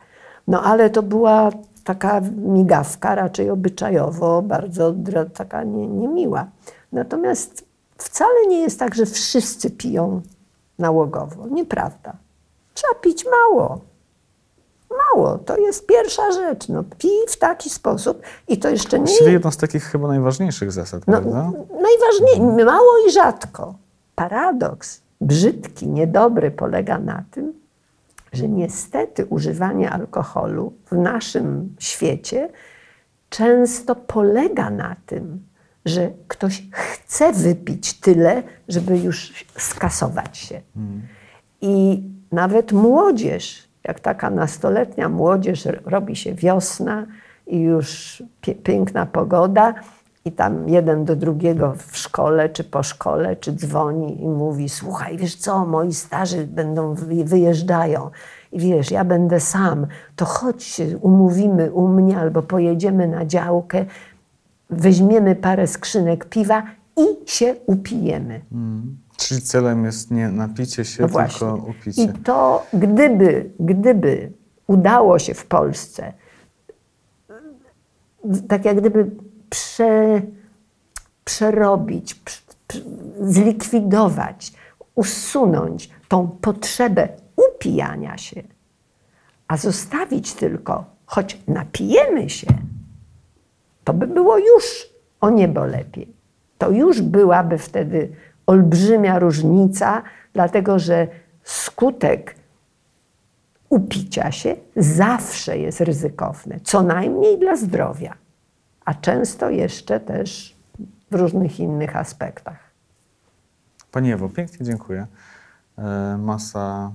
No 0.49 0.63
ale 0.63 0.91
to 0.91 1.03
była 1.03 1.51
taka 1.85 2.21
migawka, 2.37 3.15
raczej 3.15 3.51
obyczajowo, 3.51 4.43
bardzo 4.43 4.95
taka 5.35 5.65
nie, 5.65 5.87
niemiła. 5.87 6.47
Natomiast 6.93 7.65
wcale 7.99 8.47
nie 8.49 8.61
jest 8.61 8.79
tak, 8.79 8.95
że 8.95 9.07
wszyscy 9.07 9.71
piją 9.71 10.21
nałogowo. 10.79 11.47
Nieprawda. 11.51 12.13
Trzeba 12.75 12.95
pić 12.95 13.25
mało. 13.25 13.81
Mało, 15.15 15.39
to 15.39 15.57
jest 15.57 15.87
pierwsza 15.87 16.33
rzecz. 16.33 16.69
No, 16.69 16.85
pij 16.99 17.27
w 17.29 17.37
taki 17.37 17.71
sposób 17.71 18.23
i 18.49 18.59
to 18.59 18.69
jeszcze 18.69 18.99
nie 18.99 19.05
Właściwie 19.05 19.33
jedno 19.33 19.53
z 19.53 19.57
takich 19.57 19.85
chyba 19.85 20.09
najważniejszych 20.09 20.73
zasad, 20.73 21.07
no, 21.07 21.13
prawda? 21.13 21.53
najważniejsze, 21.83 22.65
mało 22.65 22.93
i 23.09 23.13
rzadko. 23.13 23.75
Paradoks 24.15 25.01
brzydki, 25.21 25.89
niedobry 25.89 26.51
polega 26.51 26.99
na 26.99 27.25
tym, 27.31 27.53
że 28.33 28.49
niestety 28.49 29.27
używanie 29.27 29.91
alkoholu 29.91 30.73
w 30.91 30.97
naszym 30.97 31.77
świecie 31.79 32.49
często 33.29 33.95
polega 33.97 34.71
na 34.71 34.97
tym, 35.07 35.43
że 35.85 36.11
ktoś 36.29 36.63
chce 36.73 37.33
wypić 37.33 38.01
tyle, 38.01 38.43
żeby 38.69 38.99
już 38.99 39.47
skasować 39.59 40.39
się. 40.39 40.61
I 41.61 42.03
nawet 42.33 42.73
młodzież, 42.73 43.69
jak 43.85 44.01
taka 44.01 44.31
nastoletnia 44.31 45.09
młodzież, 45.09 45.69
robi 45.85 46.17
się 46.17 46.35
wiosna 46.35 47.07
i 47.47 47.61
już 47.61 48.23
piękna 48.63 49.07
pogoda, 49.07 49.75
i 50.25 50.33
tam 50.33 50.69
jeden 50.69 51.05
do 51.05 51.17
drugiego 51.17 51.75
w 51.87 51.97
szkole 51.97 52.49
czy 52.49 52.65
po 52.65 52.83
szkole, 52.83 53.37
czy 53.37 53.53
dzwoni 53.53 54.23
i 54.23 54.29
mówi: 54.29 54.69
Słuchaj, 54.69 55.17
wiesz 55.19 55.37
co, 55.37 55.67
moi 55.67 55.93
starzy 55.95 56.47
będą 56.47 56.95
wy- 56.95 57.25
wyjeżdżają. 57.25 58.11
I 58.53 58.59
wiesz, 58.61 58.91
ja 58.91 59.05
będę 59.05 59.41
sam, 59.41 59.87
to 60.17 60.25
chodź 60.25 60.81
umówimy 61.01 61.73
u 61.73 61.89
mnie 61.89 62.19
albo 62.19 62.43
pojedziemy 62.43 63.09
na 63.09 63.27
działkę, 63.27 63.85
weźmiemy 64.73 65.37
parę 65.37 65.67
skrzynek 65.67 66.25
piwa 66.25 66.63
i 66.97 67.31
się 67.31 67.55
upijemy. 67.67 68.41
Mm. 68.53 68.99
Czyli 69.17 69.43
celem 69.43 69.85
jest 69.85 70.11
nie 70.11 70.29
napicie 70.29 70.85
się, 70.85 71.03
No 71.03 71.29
tylko 71.29 71.55
upicie. 71.55 72.03
I 72.03 72.09
to 72.09 72.67
gdyby, 72.73 73.51
gdyby 73.61 74.33
udało 74.67 75.19
się 75.19 75.35
w 75.35 75.47
Polsce 75.47 76.13
tak 78.49 78.65
jak 78.65 78.81
gdyby 78.81 79.11
prze, 79.51 80.23
przerobić, 81.25 82.15
prz- 82.15 82.43
prz- 82.69 82.85
zlikwidować, 83.21 84.53
usunąć 84.95 85.91
tą 86.09 86.29
potrzebę 86.29 87.09
upijania 87.37 88.19
się, 88.19 88.43
a 89.49 89.57
zostawić 89.57 90.33
tylko, 90.33 90.85
choć 91.07 91.39
napijemy 91.49 92.31
się, 92.31 92.47
to 93.85 93.93
by 93.93 94.07
było 94.07 94.39
już 94.39 94.89
o 95.21 95.31
niebo 95.31 95.65
lepiej. 95.65 96.13
To 96.59 96.71
już 96.71 97.03
byłaby 97.03 97.59
wtedy 97.59 98.13
olbrzymia 98.47 99.19
różnica, 99.19 100.03
dlatego 100.33 100.79
że 100.79 101.09
skutek 101.43 102.35
upicia 103.69 104.33
się 104.33 104.57
zawsze 104.77 105.59
jest 105.59 105.81
ryzykowny, 105.81 106.61
co 106.65 106.83
najmniej 106.83 107.39
dla 107.39 107.57
zdrowia, 107.57 108.15
a 108.85 108.95
często 108.95 109.51
jeszcze 109.51 110.01
też 110.01 110.57
w 111.11 111.15
różnych 111.15 111.61
innych 111.61 111.97
aspektach. 111.97 112.59
Pani 113.93 114.13
Ewo, 114.13 114.29
pięknie 114.29 114.67
dziękuję. 114.67 115.07
E, 115.79 116.19
Masa 116.19 116.93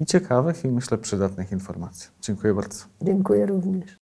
i 0.00 0.06
ciekawych, 0.06 0.64
i 0.64 0.68
myślę 0.68 0.98
przydatnych 0.98 1.52
informacji. 1.52 2.10
Dziękuję 2.20 2.54
bardzo. 2.54 2.84
Dziękuję 3.02 3.46
również. 3.46 3.98